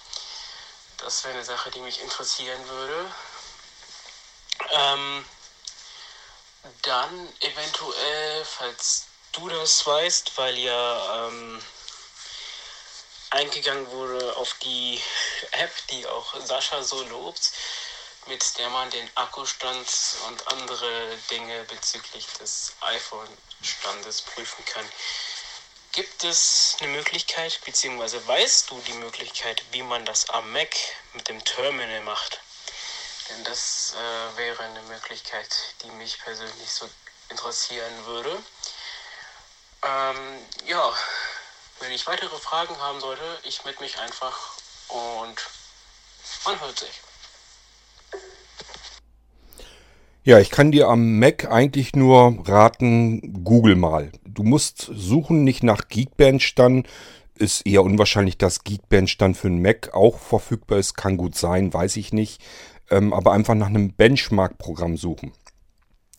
Das 0.98 1.24
wäre 1.24 1.34
eine 1.34 1.44
Sache, 1.44 1.70
die 1.70 1.80
mich 1.80 2.00
interessieren 2.00 2.68
würde. 2.68 3.14
Ähm, 4.70 5.24
dann 6.82 7.28
eventuell, 7.40 8.44
falls 8.44 9.06
du 9.32 9.48
das 9.48 9.86
weißt, 9.86 10.36
weil 10.38 10.56
ja 10.58 11.26
ähm, 11.26 11.62
eingegangen 13.30 13.90
wurde 13.90 14.36
auf 14.36 14.54
die 14.62 15.02
App, 15.52 15.72
die 15.90 16.06
auch 16.06 16.34
Sascha 16.40 16.82
so 16.82 17.02
lobt, 17.04 17.52
mit 18.26 18.58
der 18.58 18.68
man 18.70 18.90
den 18.90 19.10
Akkustand 19.16 19.88
und 20.26 20.48
andere 20.48 21.16
Dinge 21.30 21.64
bezüglich 21.64 22.26
des 22.38 22.72
iPhone-Standes 22.80 24.22
prüfen 24.22 24.64
kann. 24.64 24.88
Gibt 25.92 26.24
es 26.24 26.76
eine 26.80 26.88
Möglichkeit, 26.92 27.60
beziehungsweise 27.64 28.26
weißt 28.26 28.70
du 28.70 28.80
die 28.86 28.94
Möglichkeit, 28.94 29.62
wie 29.72 29.82
man 29.82 30.06
das 30.06 30.30
am 30.30 30.50
Mac 30.52 30.74
mit 31.12 31.28
dem 31.28 31.44
Terminal 31.44 32.00
macht? 32.00 32.40
Denn 33.28 33.44
das 33.44 33.94
äh, 33.94 34.36
wäre 34.36 34.62
eine 34.62 34.82
Möglichkeit, 34.82 35.48
die 35.82 35.90
mich 35.90 36.18
persönlich 36.20 36.70
so 36.70 36.88
interessieren 37.28 38.06
würde. 38.06 38.42
Ähm, 39.82 40.46
ja, 40.64 40.96
wenn 41.80 41.92
ich 41.92 42.06
weitere 42.06 42.38
Fragen 42.38 42.78
haben 42.78 43.00
sollte, 43.00 43.40
ich 43.42 43.64
melde 43.64 43.82
mich 43.82 43.98
einfach 43.98 44.38
und 44.88 45.40
man 46.44 46.60
hört 46.60 46.78
sich. 46.78 47.00
Ja, 50.24 50.38
ich 50.38 50.50
kann 50.50 50.70
dir 50.70 50.86
am 50.86 51.18
Mac 51.18 51.50
eigentlich 51.50 51.96
nur 51.96 52.36
raten, 52.46 53.42
google 53.42 53.74
mal. 53.74 54.12
Du 54.24 54.44
musst 54.44 54.88
suchen 54.94 55.42
nicht 55.42 55.64
nach 55.64 55.88
Geekbench 55.88 56.54
dann. 56.54 56.84
Ist 57.36 57.66
eher 57.66 57.82
unwahrscheinlich, 57.82 58.38
dass 58.38 58.62
Geekbench 58.62 59.18
dann 59.18 59.34
für 59.34 59.48
einen 59.48 59.60
Mac 59.60 59.92
auch 59.94 60.18
verfügbar 60.20 60.78
ist. 60.78 60.94
Kann 60.94 61.16
gut 61.16 61.34
sein, 61.34 61.74
weiß 61.74 61.96
ich 61.96 62.12
nicht. 62.12 62.40
Ähm, 62.88 63.12
aber 63.12 63.32
einfach 63.32 63.56
nach 63.56 63.66
einem 63.66 63.94
Benchmark-Programm 63.94 64.96
suchen. 64.96 65.32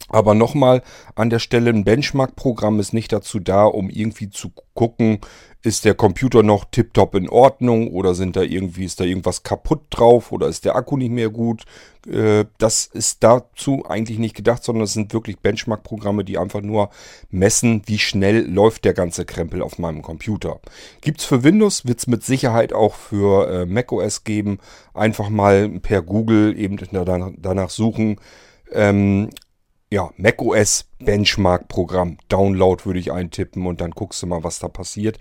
Aber 0.10 0.34
nochmal 0.34 0.82
an 1.16 1.30
der 1.30 1.40
Stelle, 1.40 1.70
ein 1.70 1.86
Benchmark-Programm 1.86 2.82
ist 2.82 2.92
nicht 2.92 3.14
dazu 3.14 3.40
da, 3.40 3.64
um 3.64 3.90
irgendwie 3.90 4.30
zu 4.30 4.52
gucken, 4.74 5.20
ist 5.64 5.86
der 5.86 5.96
Computer 5.96 6.44
noch 6.44 6.66
tiptop 6.66 7.16
in 7.16 7.30
Ordnung 7.30 7.88
oder 7.92 8.14
sind 8.16 8.36
da 8.36 8.42
irgendwie, 8.42 8.84
ist 8.84 9.00
da 9.00 9.06
irgendwas 9.06 9.44
kaputt 9.44 9.82
drauf 9.90 10.34
oder 10.34 10.48
ist 10.48 10.66
der 10.66 10.76
Akku 10.76 10.98
nicht 10.98 11.12
mehr 11.12 11.30
gut. 11.30 11.64
Äh, 12.06 12.46
das 12.58 12.86
ist 12.86 13.24
dazu 13.24 13.86
eigentlich 13.88 14.20
nicht 14.20 14.36
gedacht, 14.36 14.64
sondern 14.64 14.84
es 14.84 14.94
sind 14.94 15.14
wirklich 15.14 15.40
Benchmark-Programme, 15.40 16.26
die 16.26 16.38
einfach 16.38 16.62
nur 16.62 16.90
messen, 17.32 17.82
wie 17.86 17.98
schnell 17.98 18.46
läuft 18.46 18.84
der 18.84 18.94
ganze 18.94 19.24
Krempel 19.24 19.62
auf 19.62 19.80
meinem 19.80 20.02
Computer. 20.02 20.60
Gibt's 21.00 21.24
für 21.24 21.44
Windows, 21.44 21.86
wird's 21.86 22.08
mit 22.08 22.26
Sicherheit 22.26 22.74
auch 22.74 22.96
für 22.96 23.50
äh, 23.50 23.66
macOS 23.66 24.26
geben. 24.26 24.60
Einfach 24.94 25.30
mal 25.30 25.70
per 25.80 26.02
Google 26.02 26.60
eben 26.60 26.78
danach 27.42 27.70
suchen. 27.70 28.18
Ähm, 28.74 29.30
ja, 29.94 30.10
macOS 30.18 30.90
Benchmark 30.98 31.68
Programm. 31.68 32.18
Download 32.28 32.84
würde 32.84 33.00
ich 33.00 33.12
eintippen 33.12 33.68
und 33.68 33.80
dann 33.80 33.92
guckst 33.92 34.24
du 34.24 34.28
mal, 34.28 34.44
was 34.44 34.58
da 34.58 34.68
passiert. 34.68 35.20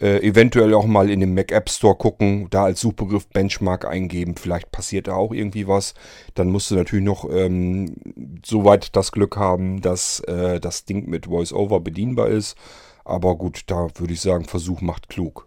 Äh, 0.00 0.26
eventuell 0.26 0.72
auch 0.72 0.86
mal 0.86 1.10
in 1.10 1.20
den 1.20 1.34
Mac 1.34 1.52
App 1.52 1.68
Store 1.68 1.94
gucken, 1.94 2.48
da 2.48 2.64
als 2.64 2.80
Suchbegriff 2.80 3.28
Benchmark 3.28 3.84
eingeben. 3.84 4.36
Vielleicht 4.36 4.72
passiert 4.72 5.08
da 5.08 5.14
auch 5.14 5.34
irgendwie 5.34 5.68
was. 5.68 5.92
Dann 6.34 6.48
musst 6.48 6.70
du 6.70 6.76
natürlich 6.76 7.04
noch 7.04 7.28
ähm, 7.30 7.96
soweit 8.44 8.96
das 8.96 9.12
Glück 9.12 9.36
haben, 9.36 9.82
dass 9.82 10.20
äh, 10.20 10.60
das 10.60 10.86
Ding 10.86 11.10
mit 11.10 11.28
VoiceOver 11.28 11.80
bedienbar 11.80 12.28
ist. 12.28 12.56
Aber 13.04 13.36
gut, 13.36 13.64
da 13.66 13.88
würde 13.96 14.14
ich 14.14 14.22
sagen, 14.22 14.46
Versuch 14.46 14.80
macht 14.80 15.10
klug. 15.10 15.46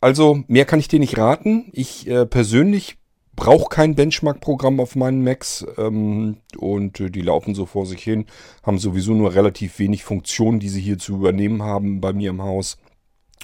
Also, 0.00 0.44
mehr 0.46 0.66
kann 0.66 0.78
ich 0.78 0.88
dir 0.88 1.00
nicht 1.00 1.16
raten. 1.16 1.70
Ich 1.72 2.06
äh, 2.06 2.26
persönlich 2.26 2.97
brauche 3.38 3.68
kein 3.68 3.94
Benchmark-Programm 3.94 4.80
auf 4.80 4.96
meinen 4.96 5.22
Macs 5.22 5.64
ähm, 5.78 6.38
und 6.58 7.00
äh, 7.00 7.10
die 7.10 7.22
laufen 7.22 7.54
so 7.54 7.66
vor 7.66 7.86
sich 7.86 8.02
hin, 8.02 8.26
haben 8.64 8.78
sowieso 8.78 9.14
nur 9.14 9.34
relativ 9.34 9.78
wenig 9.78 10.04
Funktionen, 10.04 10.58
die 10.60 10.68
sie 10.68 10.80
hier 10.80 10.98
zu 10.98 11.14
übernehmen 11.14 11.62
haben 11.62 12.00
bei 12.00 12.12
mir 12.12 12.30
im 12.30 12.42
Haus. 12.42 12.78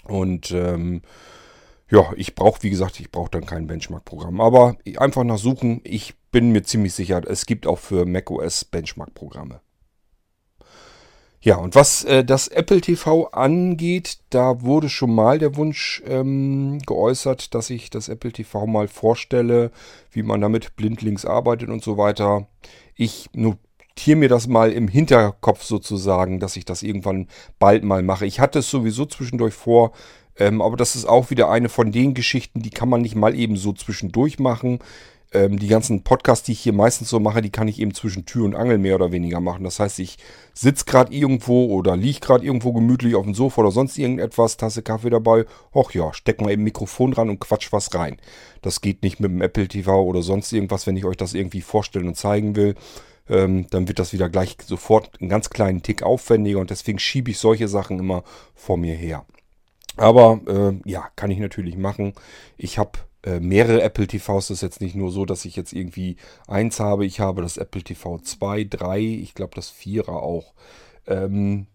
Und 0.04 0.50
ähm, 0.50 1.02
ja, 1.88 2.12
ich 2.16 2.34
brauche, 2.34 2.62
wie 2.62 2.70
gesagt, 2.70 2.98
ich 2.98 3.10
brauche 3.10 3.30
dann 3.30 3.46
kein 3.46 3.66
Benchmark-Programm. 3.68 4.40
Aber 4.40 4.76
einfach 4.96 5.22
nach 5.24 5.38
suchen, 5.38 5.80
ich 5.84 6.14
bin 6.32 6.50
mir 6.50 6.64
ziemlich 6.64 6.92
sicher, 6.92 7.22
es 7.26 7.46
gibt 7.46 7.66
auch 7.66 7.78
für 7.78 8.04
macOS 8.04 8.64
Benchmark-Programme. 8.64 9.60
Ja, 11.44 11.56
und 11.56 11.74
was 11.74 12.04
äh, 12.04 12.24
das 12.24 12.48
Apple 12.48 12.80
TV 12.80 13.26
angeht, 13.26 14.16
da 14.30 14.62
wurde 14.62 14.88
schon 14.88 15.14
mal 15.14 15.38
der 15.38 15.56
Wunsch 15.56 16.02
ähm, 16.06 16.78
geäußert, 16.86 17.54
dass 17.54 17.68
ich 17.68 17.90
das 17.90 18.08
Apple 18.08 18.32
TV 18.32 18.66
mal 18.66 18.88
vorstelle, 18.88 19.70
wie 20.10 20.22
man 20.22 20.40
damit 20.40 20.74
blindlings 20.74 21.26
arbeitet 21.26 21.68
und 21.68 21.84
so 21.84 21.98
weiter. 21.98 22.48
Ich 22.94 23.28
notiere 23.34 24.16
mir 24.16 24.30
das 24.30 24.46
mal 24.46 24.72
im 24.72 24.88
Hinterkopf 24.88 25.64
sozusagen, 25.64 26.40
dass 26.40 26.56
ich 26.56 26.64
das 26.64 26.82
irgendwann 26.82 27.28
bald 27.58 27.84
mal 27.84 28.02
mache. 28.02 28.24
Ich 28.24 28.40
hatte 28.40 28.60
es 28.60 28.70
sowieso 28.70 29.04
zwischendurch 29.04 29.52
vor, 29.52 29.92
ähm, 30.38 30.62
aber 30.62 30.78
das 30.78 30.96
ist 30.96 31.04
auch 31.04 31.28
wieder 31.28 31.50
eine 31.50 31.68
von 31.68 31.92
den 31.92 32.14
Geschichten, 32.14 32.62
die 32.62 32.70
kann 32.70 32.88
man 32.88 33.02
nicht 33.02 33.16
mal 33.16 33.34
eben 33.34 33.58
so 33.58 33.74
zwischendurch 33.74 34.38
machen 34.38 34.78
ähm, 35.34 35.58
die 35.58 35.68
ganzen 35.68 36.02
Podcasts, 36.02 36.46
die 36.46 36.52
ich 36.52 36.60
hier 36.60 36.72
meistens 36.72 37.10
so 37.10 37.20
mache, 37.20 37.42
die 37.42 37.50
kann 37.50 37.68
ich 37.68 37.80
eben 37.80 37.92
zwischen 37.92 38.24
Tür 38.24 38.44
und 38.44 38.54
Angel 38.54 38.78
mehr 38.78 38.94
oder 38.94 39.12
weniger 39.12 39.40
machen. 39.40 39.64
Das 39.64 39.80
heißt, 39.80 39.98
ich 39.98 40.16
sitze 40.54 40.84
gerade 40.84 41.12
irgendwo 41.12 41.66
oder 41.66 41.96
liege 41.96 42.20
gerade 42.20 42.44
irgendwo 42.44 42.72
gemütlich 42.72 43.14
auf 43.14 43.24
dem 43.24 43.34
Sofa 43.34 43.62
oder 43.62 43.70
sonst 43.70 43.98
irgendetwas, 43.98 44.56
Tasse 44.56 44.82
Kaffee 44.82 45.10
dabei. 45.10 45.44
Och 45.74 45.92
ja, 45.92 46.12
steck 46.14 46.40
mal 46.40 46.52
eben 46.52 46.62
Mikrofon 46.62 47.10
dran 47.10 47.28
und 47.28 47.40
quatsch 47.40 47.72
was 47.72 47.94
rein. 47.94 48.16
Das 48.62 48.80
geht 48.80 49.02
nicht 49.02 49.20
mit 49.20 49.30
dem 49.30 49.42
Apple 49.42 49.68
TV 49.68 50.02
oder 50.02 50.22
sonst 50.22 50.52
irgendwas, 50.52 50.86
wenn 50.86 50.96
ich 50.96 51.04
euch 51.04 51.16
das 51.16 51.34
irgendwie 51.34 51.60
vorstellen 51.60 52.08
und 52.08 52.16
zeigen 52.16 52.56
will. 52.56 52.74
Ähm, 53.28 53.66
dann 53.70 53.88
wird 53.88 53.98
das 53.98 54.12
wieder 54.12 54.28
gleich 54.28 54.56
sofort 54.64 55.20
einen 55.20 55.30
ganz 55.30 55.50
kleinen 55.50 55.82
Tick 55.82 56.02
aufwendiger 56.02 56.60
und 56.60 56.70
deswegen 56.70 56.98
schiebe 56.98 57.30
ich 57.30 57.38
solche 57.38 57.68
Sachen 57.68 57.98
immer 57.98 58.22
vor 58.54 58.76
mir 58.76 58.94
her. 58.94 59.24
Aber 59.96 60.40
äh, 60.46 60.90
ja, 60.90 61.08
kann 61.16 61.30
ich 61.30 61.38
natürlich 61.38 61.76
machen. 61.76 62.14
Ich 62.56 62.78
habe 62.78 62.98
mehrere 63.40 63.82
Apple 63.82 64.06
TVs. 64.06 64.48
Das 64.48 64.50
ist 64.50 64.62
jetzt 64.62 64.80
nicht 64.80 64.94
nur 64.94 65.10
so, 65.10 65.24
dass 65.24 65.44
ich 65.44 65.56
jetzt 65.56 65.72
irgendwie 65.72 66.16
eins 66.46 66.80
habe. 66.80 67.06
Ich 67.06 67.20
habe 67.20 67.42
das 67.42 67.56
Apple 67.56 67.82
TV 67.82 68.18
2, 68.18 68.64
3, 68.64 69.00
ich 69.00 69.34
glaube 69.34 69.54
das 69.54 69.72
4er 69.72 70.10
auch. 70.10 70.54
Ähm, 71.06 71.66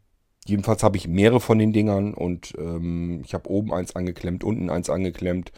jedenfalls 0.46 0.84
habe 0.84 0.98
ich 0.98 1.08
mehrere 1.08 1.40
von 1.40 1.60
den 1.60 1.74
Dingern 1.74 2.14
und 2.14 2.54
ähm, 2.58 3.22
ich 3.26 3.34
habe 3.34 3.50
oben 3.50 3.74
eins 3.74 3.96
angeklemmt, 3.96 4.44
unten 4.44 4.70
eins 4.70 4.90
angeklemmt. 4.90 5.52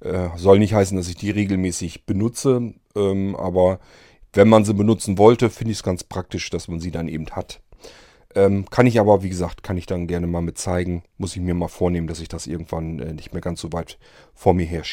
Äh, 0.00 0.28
soll 0.36 0.58
nicht 0.58 0.74
heißen, 0.74 0.96
dass 0.96 1.08
ich 1.08 1.16
die 1.16 1.30
regelmäßig 1.30 2.06
benutze, 2.06 2.74
ähm, 2.94 3.34
aber 3.36 3.80
wenn 4.32 4.48
man 4.48 4.64
sie 4.64 4.74
benutzen 4.74 5.18
wollte, 5.18 5.50
finde 5.50 5.72
ich 5.72 5.78
es 5.78 5.82
ganz 5.82 6.04
praktisch, 6.04 6.50
dass 6.50 6.68
man 6.68 6.80
sie 6.80 6.90
dann 6.90 7.08
eben 7.08 7.28
hat. 7.30 7.60
Ähm, 8.34 8.66
kann 8.70 8.86
ich 8.86 9.00
aber, 9.00 9.22
wie 9.22 9.30
gesagt, 9.30 9.62
kann 9.62 9.78
ich 9.78 9.86
dann 9.86 10.06
gerne 10.06 10.26
mal 10.26 10.42
mit 10.42 10.58
zeigen. 10.58 11.02
Muss 11.16 11.34
ich 11.34 11.42
mir 11.42 11.54
mal 11.54 11.68
vornehmen, 11.68 12.06
dass 12.06 12.20
ich 12.20 12.28
das 12.28 12.46
irgendwann 12.46 13.00
äh, 13.00 13.14
nicht 13.14 13.32
mehr 13.32 13.40
ganz 13.40 13.60
so 13.60 13.72
weit 13.72 13.98
vor 14.34 14.54
mir 14.54 14.66
her, 14.66 14.84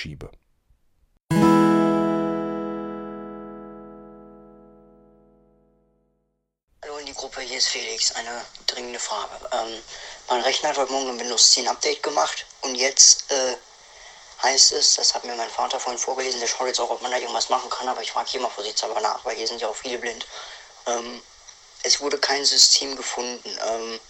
hier 7.55 7.59
ist 7.59 7.69
Felix, 7.69 8.11
eine 8.11 8.45
dringende 8.67 8.99
Frage. 8.99 9.29
Ähm, 9.53 9.81
mein 10.27 10.41
Rechner 10.41 10.69
hat 10.69 10.77
heute 10.77 10.91
Morgen 10.91 11.11
ein 11.11 11.19
Windows 11.21 11.51
10 11.51 11.69
Update 11.69 12.03
gemacht 12.03 12.45
und 12.63 12.75
jetzt 12.75 13.31
äh, 13.31 13.55
heißt 14.43 14.73
es, 14.73 14.95
das 14.95 15.13
hat 15.13 15.23
mir 15.23 15.33
mein 15.35 15.49
Vater 15.49 15.79
vorhin 15.79 15.97
vorgelesen, 15.97 16.41
der 16.41 16.47
schaut 16.47 16.67
jetzt 16.67 16.81
auch, 16.81 16.89
ob 16.89 17.01
man 17.01 17.11
da 17.11 17.17
irgendwas 17.17 17.47
machen 17.47 17.69
kann, 17.69 17.87
aber 17.87 18.01
ich 18.01 18.11
frage 18.11 18.29
hier 18.29 18.41
mal 18.41 18.49
vorsichtshalber 18.49 18.99
nach, 18.99 19.23
weil 19.23 19.37
hier 19.37 19.47
sind 19.47 19.61
ja 19.61 19.69
auch 19.69 19.75
viele 19.75 19.99
blind. 19.99 20.27
Ähm, 20.85 21.23
es 21.83 22.01
wurde 22.01 22.17
kein 22.17 22.43
System 22.43 22.93
gefunden. 22.97 23.57
Ähm, 23.65 24.01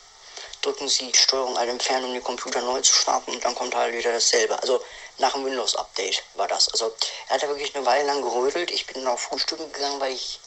drücken 0.64 0.90
Sie 0.90 1.14
Steuerung 1.14 1.56
Alt 1.56 1.70
entfernen, 1.70 2.06
um 2.06 2.14
den 2.14 2.24
Computer 2.24 2.62
neu 2.62 2.82
zu 2.82 2.94
starten 2.94 3.30
und 3.30 3.46
dann 3.46 3.54
kommt 3.54 3.76
halt 3.76 3.94
wieder 3.94 4.12
dasselbe. 4.12 4.60
Also 4.60 4.84
nach 5.20 5.34
dem 5.34 5.46
Windows-Update 5.46 6.24
war 6.34 6.48
das. 6.48 6.70
Also 6.70 6.96
er 7.28 7.36
hat 7.36 7.44
da 7.44 7.48
wirklich 7.48 7.76
eine 7.76 7.86
Weile 7.86 8.08
lang 8.08 8.24
gerödelt. 8.24 8.72
Ich 8.72 8.88
bin 8.88 9.04
dann 9.04 9.14
auf 9.14 9.22
Frühstücken 9.22 9.72
gegangen, 9.72 10.00
weil 10.00 10.14
ich 10.14 10.40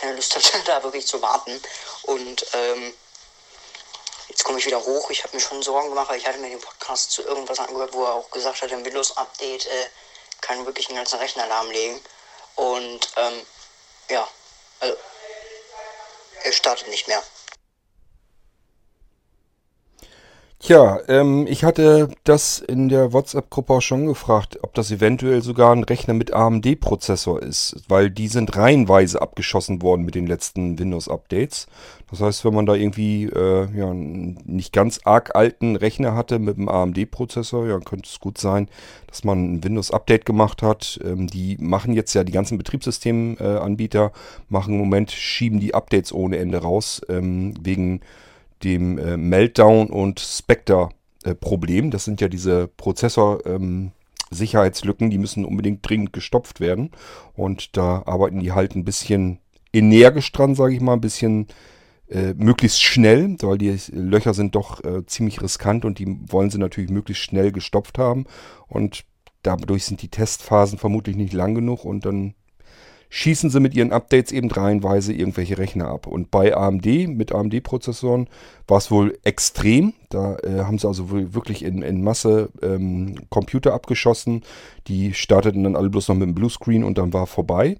keine 0.00 0.16
Lust 0.16 0.34
hatte, 0.34 0.62
da 0.64 0.82
wirklich 0.82 1.06
zu 1.06 1.20
warten. 1.22 1.60
Und 2.02 2.46
ähm, 2.54 2.94
jetzt 4.28 4.44
komme 4.44 4.58
ich 4.58 4.66
wieder 4.66 4.82
hoch. 4.84 5.10
Ich 5.10 5.22
habe 5.22 5.36
mir 5.36 5.42
schon 5.42 5.62
Sorgen 5.62 5.90
gemacht, 5.90 6.08
weil 6.08 6.18
ich 6.18 6.26
hatte 6.26 6.38
mir 6.38 6.50
den 6.50 6.60
Podcast 6.60 7.12
zu 7.12 7.22
irgendwas 7.22 7.58
angehört, 7.58 7.92
wo 7.92 8.04
er 8.04 8.14
auch 8.14 8.30
gesagt 8.30 8.62
hat, 8.62 8.72
ein 8.72 8.84
Windows-Update 8.84 9.66
äh, 9.66 9.86
kann 10.40 10.64
wirklich 10.66 10.88
einen 10.88 10.96
ganzen 10.96 11.18
Rechner 11.18 11.46
lahmlegen. 11.46 12.00
Und 12.56 13.10
ähm, 13.16 13.46
ja, 14.08 14.26
also 14.80 14.96
er 16.42 16.52
startet 16.52 16.88
nicht 16.88 17.06
mehr. 17.06 17.22
Tja, 20.62 21.00
ähm, 21.08 21.46
ich 21.48 21.64
hatte 21.64 22.10
das 22.24 22.58
in 22.58 22.90
der 22.90 23.14
WhatsApp-Gruppe 23.14 23.72
auch 23.72 23.80
schon 23.80 24.04
gefragt, 24.04 24.58
ob 24.60 24.74
das 24.74 24.90
eventuell 24.90 25.40
sogar 25.40 25.74
ein 25.74 25.84
Rechner 25.84 26.12
mit 26.12 26.34
AMD-Prozessor 26.34 27.42
ist, 27.42 27.82
weil 27.88 28.10
die 28.10 28.28
sind 28.28 28.54
reihenweise 28.54 29.22
abgeschossen 29.22 29.80
worden 29.80 30.04
mit 30.04 30.14
den 30.14 30.26
letzten 30.26 30.78
Windows-Updates. 30.78 31.66
Das 32.10 32.20
heißt, 32.20 32.44
wenn 32.44 32.52
man 32.52 32.66
da 32.66 32.74
irgendwie 32.74 33.24
äh, 33.24 33.68
ja, 33.74 33.88
einen 33.88 34.38
nicht 34.44 34.74
ganz 34.74 35.00
arg 35.04 35.34
alten 35.34 35.76
Rechner 35.76 36.14
hatte 36.14 36.38
mit 36.38 36.58
einem 36.58 36.68
AMD-Prozessor, 36.68 37.66
ja, 37.66 37.78
könnte 37.80 38.10
es 38.10 38.20
gut 38.20 38.36
sein, 38.36 38.68
dass 39.06 39.24
man 39.24 39.54
ein 39.54 39.64
Windows-Update 39.64 40.26
gemacht 40.26 40.60
hat. 40.62 41.00
Ähm, 41.02 41.26
die 41.26 41.56
machen 41.58 41.94
jetzt 41.94 42.12
ja 42.12 42.22
die 42.22 42.32
ganzen 42.32 42.58
Betriebssystemanbieter, 42.58 44.04
äh, 44.04 44.10
machen 44.50 44.74
im 44.74 44.80
Moment, 44.80 45.10
schieben 45.10 45.58
die 45.58 45.72
Updates 45.72 46.12
ohne 46.12 46.36
Ende 46.36 46.58
raus, 46.58 47.00
ähm, 47.08 47.54
wegen 47.62 48.02
dem 48.62 48.98
äh, 48.98 49.16
Meltdown 49.16 49.88
und 49.88 50.20
Spectre-Problem. 50.20 51.86
Äh, 51.86 51.90
das 51.90 52.04
sind 52.04 52.20
ja 52.20 52.28
diese 52.28 52.68
Prozessor-Sicherheitslücken, 52.68 55.06
ähm, 55.06 55.10
die 55.10 55.18
müssen 55.18 55.44
unbedingt 55.44 55.88
dringend 55.88 56.12
gestopft 56.12 56.60
werden. 56.60 56.90
Und 57.34 57.76
da 57.76 58.04
arbeiten 58.06 58.38
die 58.40 58.52
halt 58.52 58.76
ein 58.76 58.84
bisschen 58.84 59.40
energisch 59.72 60.30
dran, 60.32 60.54
sage 60.54 60.74
ich 60.74 60.80
mal, 60.80 60.94
ein 60.94 61.00
bisschen 61.00 61.46
äh, 62.10 62.34
möglichst 62.34 62.82
schnell, 62.82 63.36
weil 63.40 63.58
die 63.58 63.76
Löcher 63.92 64.34
sind 64.34 64.54
doch 64.54 64.82
äh, 64.84 65.06
ziemlich 65.06 65.40
riskant 65.42 65.84
und 65.84 65.98
die 65.98 66.18
wollen 66.26 66.50
sie 66.50 66.58
natürlich 66.58 66.90
möglichst 66.90 67.22
schnell 67.22 67.52
gestopft 67.52 67.98
haben. 67.98 68.26
Und 68.66 69.04
dadurch 69.42 69.84
sind 69.84 70.02
die 70.02 70.08
Testphasen 70.08 70.78
vermutlich 70.78 71.16
nicht 71.16 71.32
lang 71.32 71.54
genug 71.54 71.84
und 71.84 72.04
dann 72.04 72.34
schießen 73.10 73.50
sie 73.50 73.60
mit 73.60 73.74
ihren 73.74 73.92
Updates 73.92 74.32
eben 74.32 74.50
reihenweise 74.50 75.12
irgendwelche 75.12 75.58
Rechner 75.58 75.88
ab. 75.88 76.06
Und 76.06 76.30
bei 76.30 76.56
AMD, 76.56 76.86
mit 77.08 77.32
AMD-Prozessoren, 77.32 78.28
war 78.66 78.78
es 78.78 78.90
wohl 78.90 79.18
extrem. 79.24 79.92
Da 80.08 80.36
äh, 80.38 80.60
haben 80.60 80.78
sie 80.78 80.86
also 80.86 81.10
wirklich 81.10 81.64
in, 81.64 81.82
in 81.82 82.02
Masse 82.02 82.50
ähm, 82.62 83.16
Computer 83.28 83.74
abgeschossen. 83.74 84.42
Die 84.86 85.12
starteten 85.12 85.64
dann 85.64 85.76
alle 85.76 85.90
bloß 85.90 86.08
noch 86.08 86.14
mit 86.14 86.28
dem 86.28 86.34
Bluescreen 86.34 86.84
und 86.84 86.98
dann 86.98 87.12
war 87.12 87.26
vorbei. 87.26 87.76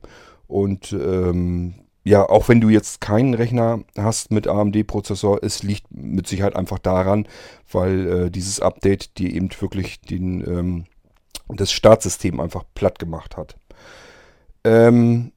Und 0.48 0.92
ähm, 0.92 1.74
ja, 2.02 2.28
auch 2.28 2.48
wenn 2.48 2.60
du 2.60 2.68
jetzt 2.68 3.00
keinen 3.00 3.34
Rechner 3.34 3.84
hast 3.96 4.32
mit 4.32 4.48
AMD-Prozessor, 4.48 5.44
es 5.44 5.62
liegt 5.62 5.84
mit 5.90 6.26
Sicherheit 6.26 6.56
einfach 6.56 6.80
daran, 6.80 7.28
weil 7.70 8.06
äh, 8.06 8.30
dieses 8.30 8.58
Update 8.58 9.16
dir 9.18 9.32
eben 9.32 9.48
wirklich 9.60 10.00
den, 10.00 10.40
ähm, 10.40 10.84
das 11.48 11.70
Startsystem 11.70 12.40
einfach 12.40 12.64
platt 12.74 12.98
gemacht 12.98 13.36
hat. 13.36 13.56
Ähm, 14.64 15.32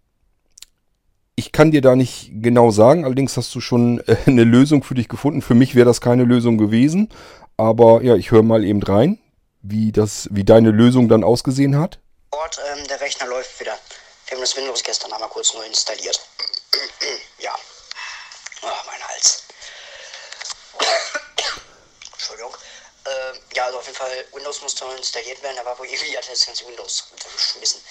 ich 1.36 1.52
kann 1.52 1.72
dir 1.72 1.82
da 1.82 1.96
nicht 1.96 2.30
genau 2.32 2.72
sagen, 2.72 3.06
allerdings 3.06 3.38
hast 3.38 3.54
du 3.56 3.62
schon 3.62 4.00
äh, 4.08 4.16
eine 4.26 4.44
Lösung 4.44 4.84
für 4.84 4.96
dich 4.96 5.10
gefunden. 5.10 5.42
Für 5.42 5.56
mich 5.56 5.76
wäre 5.76 5.86
das 5.86 6.02
keine 6.02 6.24
Lösung 6.24 6.58
gewesen, 6.58 7.10
aber 7.58 8.02
ja, 8.04 8.16
ich 8.16 8.32
höre 8.32 8.44
mal 8.44 8.64
eben 8.64 8.84
rein, 8.84 9.20
wie, 9.62 9.92
das, 9.92 10.28
wie 10.32 10.44
deine 10.44 10.72
Lösung 10.72 11.10
dann 11.10 11.24
ausgesehen 11.24 11.78
hat. 11.78 12.00
Ort, 12.32 12.60
ähm, 12.72 12.88
der 12.88 13.00
Rechner 13.02 13.28
läuft 13.28 13.60
wieder. 13.60 13.78
Wir 14.28 14.36
haben 14.36 14.42
das 14.42 14.56
Windows 14.58 14.84
gestern 14.84 15.12
einmal 15.14 15.30
kurz 15.30 15.54
neu 15.54 15.64
installiert. 15.66 16.20
ja. 17.40 17.54
Oh, 18.62 18.68
mein 18.86 19.08
Hals. 19.08 19.44
Entschuldigung. 22.14 22.56
Äh, 23.06 23.56
ja, 23.56 23.66
also 23.66 23.80
auf 23.80 23.86
jeden 23.86 23.98
Fall, 23.98 24.26
Windows 24.34 24.62
musste 24.62 24.86
neu 24.86 24.96
installiert 24.96 25.44
werden, 25.44 25.58
aber 25.60 25.78
wo 25.78 25.84
irgendwie 25.84 26.18
hat 26.18 26.30
das 26.30 26.46
ganze 26.46 26.66
Windows 26.66 27.12
geschmissen. 27.36 27.82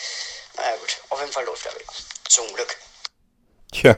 Naja 0.56 0.76
gut, 0.80 1.02
auf 1.10 1.20
jeden 1.20 1.32
Fall 1.32 1.44
läuft 1.44 1.66
er 1.66 1.72
wieder. 1.72 1.92
Zum 2.28 2.44
Glück. 2.54 2.76
Tja, 3.72 3.96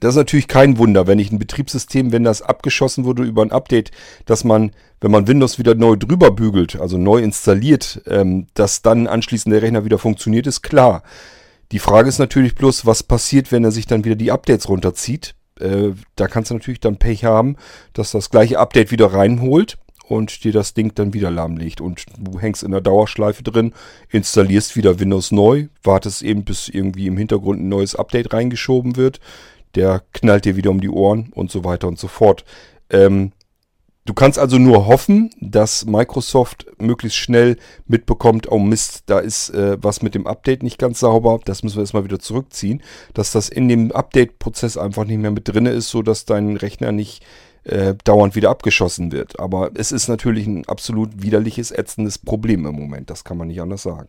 das 0.00 0.10
ist 0.10 0.16
natürlich 0.16 0.48
kein 0.48 0.78
Wunder, 0.78 1.06
wenn 1.06 1.20
ich 1.20 1.30
ein 1.30 1.38
Betriebssystem, 1.38 2.10
wenn 2.10 2.24
das 2.24 2.42
abgeschossen 2.42 3.04
wurde 3.04 3.22
über 3.22 3.42
ein 3.42 3.52
Update, 3.52 3.92
dass 4.26 4.42
man, 4.42 4.72
wenn 5.00 5.12
man 5.12 5.28
Windows 5.28 5.58
wieder 5.58 5.76
neu 5.76 5.96
drüber 5.96 6.32
bügelt, 6.32 6.80
also 6.80 6.98
neu 6.98 7.18
installiert, 7.18 8.02
ähm, 8.06 8.48
dass 8.54 8.82
dann 8.82 9.06
anschließend 9.06 9.52
der 9.52 9.62
Rechner 9.62 9.84
wieder 9.84 9.98
funktioniert, 9.98 10.48
ist 10.48 10.62
klar. 10.62 11.04
Die 11.70 11.78
Frage 11.78 12.08
ist 12.08 12.18
natürlich 12.18 12.56
bloß, 12.56 12.84
was 12.84 13.04
passiert, 13.04 13.52
wenn 13.52 13.64
er 13.64 13.70
sich 13.70 13.86
dann 13.86 14.04
wieder 14.04 14.16
die 14.16 14.32
Updates 14.32 14.68
runterzieht. 14.68 15.36
Äh, 15.60 15.92
da 16.16 16.26
kannst 16.26 16.50
du 16.50 16.54
natürlich 16.54 16.80
dann 16.80 16.98
Pech 16.98 17.24
haben, 17.24 17.56
dass 17.92 18.10
das 18.10 18.30
gleiche 18.30 18.58
Update 18.58 18.90
wieder 18.90 19.12
reinholt 19.12 19.78
und 20.12 20.44
dir 20.44 20.52
das 20.52 20.74
Ding 20.74 20.94
dann 20.94 21.14
wieder 21.14 21.30
lahmlegt. 21.30 21.80
Und 21.80 22.04
du 22.18 22.38
hängst 22.38 22.62
in 22.62 22.70
der 22.70 22.80
Dauerschleife 22.80 23.42
drin, 23.42 23.72
installierst 24.10 24.76
wieder 24.76 25.00
Windows 25.00 25.32
neu, 25.32 25.68
wartest 25.82 26.22
eben, 26.22 26.44
bis 26.44 26.68
irgendwie 26.68 27.06
im 27.06 27.16
Hintergrund 27.16 27.60
ein 27.60 27.68
neues 27.68 27.94
Update 27.94 28.32
reingeschoben 28.32 28.96
wird. 28.96 29.20
Der 29.74 30.02
knallt 30.12 30.44
dir 30.44 30.54
wieder 30.54 30.70
um 30.70 30.80
die 30.80 30.90
Ohren 30.90 31.30
und 31.34 31.50
so 31.50 31.64
weiter 31.64 31.88
und 31.88 31.98
so 31.98 32.08
fort. 32.08 32.44
Ähm, 32.90 33.32
du 34.04 34.12
kannst 34.12 34.38
also 34.38 34.58
nur 34.58 34.86
hoffen, 34.86 35.30
dass 35.40 35.86
Microsoft 35.86 36.66
möglichst 36.78 37.16
schnell 37.16 37.56
mitbekommt, 37.86 38.52
oh 38.52 38.58
Mist, 38.58 39.04
da 39.06 39.18
ist 39.18 39.48
äh, 39.48 39.78
was 39.80 40.02
mit 40.02 40.14
dem 40.14 40.26
Update 40.26 40.62
nicht 40.62 40.76
ganz 40.78 41.00
sauber, 41.00 41.40
das 41.46 41.62
müssen 41.62 41.76
wir 41.76 41.82
erstmal 41.82 42.04
wieder 42.04 42.18
zurückziehen, 42.18 42.82
dass 43.14 43.32
das 43.32 43.48
in 43.48 43.68
dem 43.70 43.92
Update-Prozess 43.92 44.76
einfach 44.76 45.06
nicht 45.06 45.18
mehr 45.18 45.30
mit 45.30 45.48
drin 45.48 45.64
ist, 45.64 45.88
sodass 45.88 46.26
dein 46.26 46.58
Rechner 46.58 46.92
nicht 46.92 47.24
äh, 47.64 47.94
dauernd 48.04 48.34
wieder 48.34 48.50
abgeschossen 48.50 49.12
wird. 49.12 49.38
Aber 49.38 49.70
es 49.74 49.92
ist 49.92 50.08
natürlich 50.08 50.46
ein 50.46 50.66
absolut 50.66 51.22
widerliches, 51.22 51.70
ätzendes 51.70 52.18
Problem 52.18 52.66
im 52.66 52.74
Moment. 52.74 53.10
Das 53.10 53.24
kann 53.24 53.36
man 53.36 53.48
nicht 53.48 53.60
anders 53.60 53.82
sagen. 53.82 54.08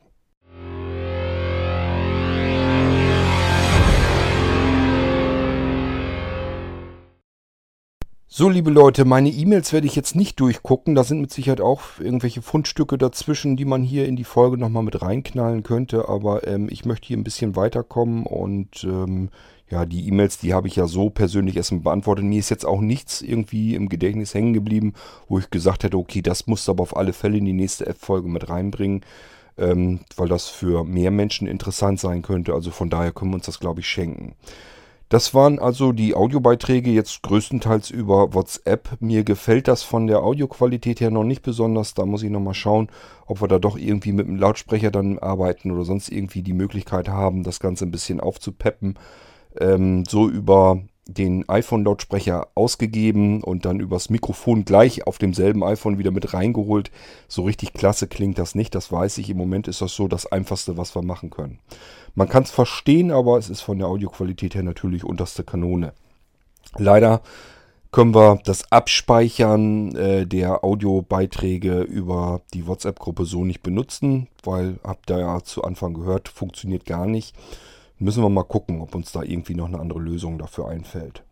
So, 8.36 8.49
liebe 8.49 8.72
Leute, 8.72 9.06
meine 9.06 9.30
E-Mails 9.30 9.74
werde 9.74 9.86
ich 9.86 9.95
jetzt 9.95 10.16
nicht 10.16 10.39
durchgucken. 10.39 10.95
Da 10.95 11.04
sind 11.04 11.22
mit 11.22 11.32
Sicherheit 11.32 11.62
auch 11.62 11.84
irgendwelche 11.99 12.41
Fundstücke 12.41 12.97
dazwischen, 12.97 13.58
die 13.58 13.66
man 13.66 13.84
hier 13.84 14.08
in 14.08 14.16
die 14.16 14.24
Folge 14.24 14.58
nochmal 14.58 14.82
mit 14.82 15.04
reinknallen 15.04 15.62
könnte. 15.62 16.10
Aber 16.10 16.47
ähm, 16.47 16.68
ich 16.68 16.84
möchte 16.84 17.06
hier 17.06 17.18
ein 17.18 17.24
bisschen 17.24 17.56
weiterkommen 17.56 18.26
und 18.26 18.84
ähm, 18.86 19.30
ja, 19.74 19.86
die 19.88 20.07
E-Mails, 20.07 20.38
die 20.38 20.53
habe 20.53 20.67
ich 20.67 20.76
ja 20.76 20.86
so 20.86 21.09
persönlich 21.09 21.57
erstmal 21.57 21.82
beantwortet. 21.82 22.26
Mir 22.26 22.38
ist 22.38 22.51
jetzt 22.51 22.65
auch 22.65 22.80
nichts 22.80 23.24
irgendwie 23.24 23.74
im 23.74 23.89
Gedächtnis 23.89 24.34
hängen 24.36 24.53
geblieben, 24.53 24.93
wo 25.28 25.39
ich 25.39 25.49
gesagt 25.49 25.84
hätte, 25.84 25.97
okay, 25.97 26.21
das 26.21 26.45
musst 26.45 26.67
du 26.67 26.74
aber 26.74 26.84
auf 26.84 26.95
alle 26.95 27.11
Fälle 27.11 27.39
in 27.39 27.45
die 27.45 27.53
nächste 27.53 27.88
App-Folge 27.88 28.30
mit 28.30 28.49
reinbringen, 28.49 29.01
ähm, 29.57 30.01
weil 30.15 30.30
das 30.30 30.47
für 30.47 30.84
mehr 30.84 31.09
Menschen 31.09 31.47
interessant 31.47 31.99
sein 31.99 32.21
könnte. 32.21 32.53
Also 32.53 32.69
von 32.69 32.91
daher 32.91 33.11
können 33.11 33.32
wir 33.32 33.38
uns 33.38 33.47
das, 33.47 33.59
glaube 33.59 33.80
ich, 33.80 33.88
schenken. 33.88 34.36
Das 35.09 35.34
waren 35.34 35.57
also 35.57 35.91
die 35.91 36.13
Audiobeiträge 36.13 36.91
jetzt 36.91 37.24
größtenteils 37.24 37.89
über 37.89 38.36
WhatsApp. 38.36 38.97
Mir 38.99 39.24
gefällt 39.24 39.67
das 39.67 39.82
von 39.82 40.05
der 40.05 40.21
Audioqualität 40.21 41.01
her 41.01 41.09
noch 41.09 41.24
nicht 41.24 41.41
besonders. 41.41 41.95
Da 41.95 42.05
muss 42.05 42.21
ich 42.21 42.30
nochmal 42.30 42.53
schauen, 42.53 42.89
ob 43.26 43.41
wir 43.41 43.47
da 43.47 43.57
doch 43.57 43.78
irgendwie 43.78 44.11
mit 44.11 44.28
dem 44.28 44.36
Lautsprecher 44.36 44.91
dann 44.91 45.17
arbeiten 45.17 45.71
oder 45.71 45.84
sonst 45.84 46.09
irgendwie 46.09 46.43
die 46.43 46.53
Möglichkeit 46.53 47.09
haben, 47.09 47.43
das 47.43 47.59
Ganze 47.59 47.86
ein 47.86 47.91
bisschen 47.91 48.19
aufzupeppen 48.19 48.99
ähm, 49.60 50.04
so 50.06 50.30
über 50.30 50.82
den 51.06 51.47
iPhone-Lautsprecher 51.49 52.47
ausgegeben 52.56 53.43
und 53.43 53.66
dann 53.66 53.80
übers 53.80 54.10
Mikrofon 54.10 54.64
gleich 54.64 55.06
auf 55.06 55.18
demselben 55.18 55.64
iPhone 55.64 55.97
wieder 55.97 56.12
mit 56.12 56.34
reingeholt. 56.34 56.91
So 57.28 57.43
richtig 57.43 57.74
klasse 57.74 58.08
klingt 58.08 58.39
das 58.39 58.56
nicht, 58.56 58.74
das 58.74 58.91
weiß 58.91 59.18
ich. 59.18 59.30
Im 59.30 59.38
Moment 59.38 59.68
ist 59.68 59.82
das 59.82 59.93
so 59.93 60.08
das 60.08 60.32
Einfachste, 60.32 60.78
was 60.78 60.95
wir 60.95 61.01
machen 61.01 61.30
können. 61.30 61.60
Man 62.16 62.30
kann 62.30 62.43
es 62.43 62.51
verstehen, 62.51 63.12
aber 63.12 63.38
es 63.38 63.49
ist 63.49 63.62
von 63.62 63.80
der 63.80 63.88
Audioqualität 63.88 64.56
her 64.56 64.64
natürlich 64.64 65.04
unterste 65.04 65.43
Kanone. 65.43 65.93
Leider 66.78 67.22
können 67.91 68.16
wir 68.16 68.39
das 68.43 68.72
Abspeichern 68.72 69.95
äh, 69.95 70.26
der 70.26 70.64
Audiobeiträge 70.64 71.82
über 71.82 72.41
die 72.54 72.66
WhatsApp-Gruppe 72.66 73.26
so 73.26 73.45
nicht 73.45 73.62
benutzen, 73.62 74.28
weil, 74.43 74.80
habt 74.84 75.12
ihr 75.12 75.20
ja 75.20 75.43
zu 75.43 75.64
Anfang 75.64 75.93
gehört, 75.93 76.28
funktioniert 76.28 76.86
gar 76.86 77.06
nicht. 77.06 77.36
Müssen 78.04 78.22
wir 78.22 78.30
mal 78.30 78.43
gucken, 78.43 78.82
ob 78.82 78.93
uns 78.95 79.14
da 79.14 79.24
irgendwie 79.24 79.56
noch 79.56 79.68
eine 79.68 79.80
andere 79.80 79.99
Lösung 79.99 80.38
dafür 80.38 80.68
einfällt. 80.68 81.24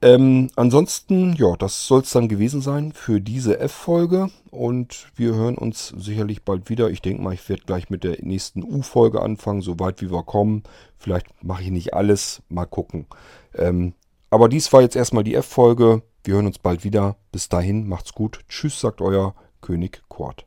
Ähm, 0.00 0.48
ansonsten, 0.54 1.34
ja, 1.34 1.56
das 1.56 1.88
soll 1.88 2.02
es 2.02 2.10
dann 2.10 2.28
gewesen 2.28 2.60
sein 2.60 2.92
für 2.92 3.20
diese 3.20 3.58
F-Folge. 3.58 4.30
Und 4.52 5.08
wir 5.16 5.34
hören 5.34 5.58
uns 5.58 5.88
sicherlich 5.96 6.44
bald 6.44 6.70
wieder. 6.70 6.88
Ich 6.90 7.02
denke 7.02 7.22
mal, 7.22 7.34
ich 7.34 7.48
werde 7.48 7.64
gleich 7.64 7.90
mit 7.90 8.04
der 8.04 8.18
nächsten 8.20 8.62
U-Folge 8.62 9.20
anfangen, 9.22 9.60
soweit 9.60 10.00
wie 10.02 10.12
wir 10.12 10.22
kommen. 10.22 10.62
Vielleicht 10.98 11.26
mache 11.42 11.64
ich 11.64 11.70
nicht 11.70 11.94
alles, 11.94 12.42
mal 12.48 12.66
gucken. 12.66 13.06
Ähm, 13.52 13.94
aber 14.30 14.48
dies 14.48 14.72
war 14.72 14.82
jetzt 14.82 14.94
erstmal 14.94 15.24
die 15.24 15.34
F-Folge. 15.34 16.02
Wir 16.22 16.34
hören 16.34 16.46
uns 16.46 16.60
bald 16.60 16.84
wieder. 16.84 17.16
Bis 17.32 17.48
dahin, 17.48 17.88
macht's 17.88 18.12
gut. 18.12 18.38
Tschüss, 18.48 18.80
sagt 18.80 19.00
euer 19.00 19.34
König 19.60 20.02
Kurt. 20.08 20.46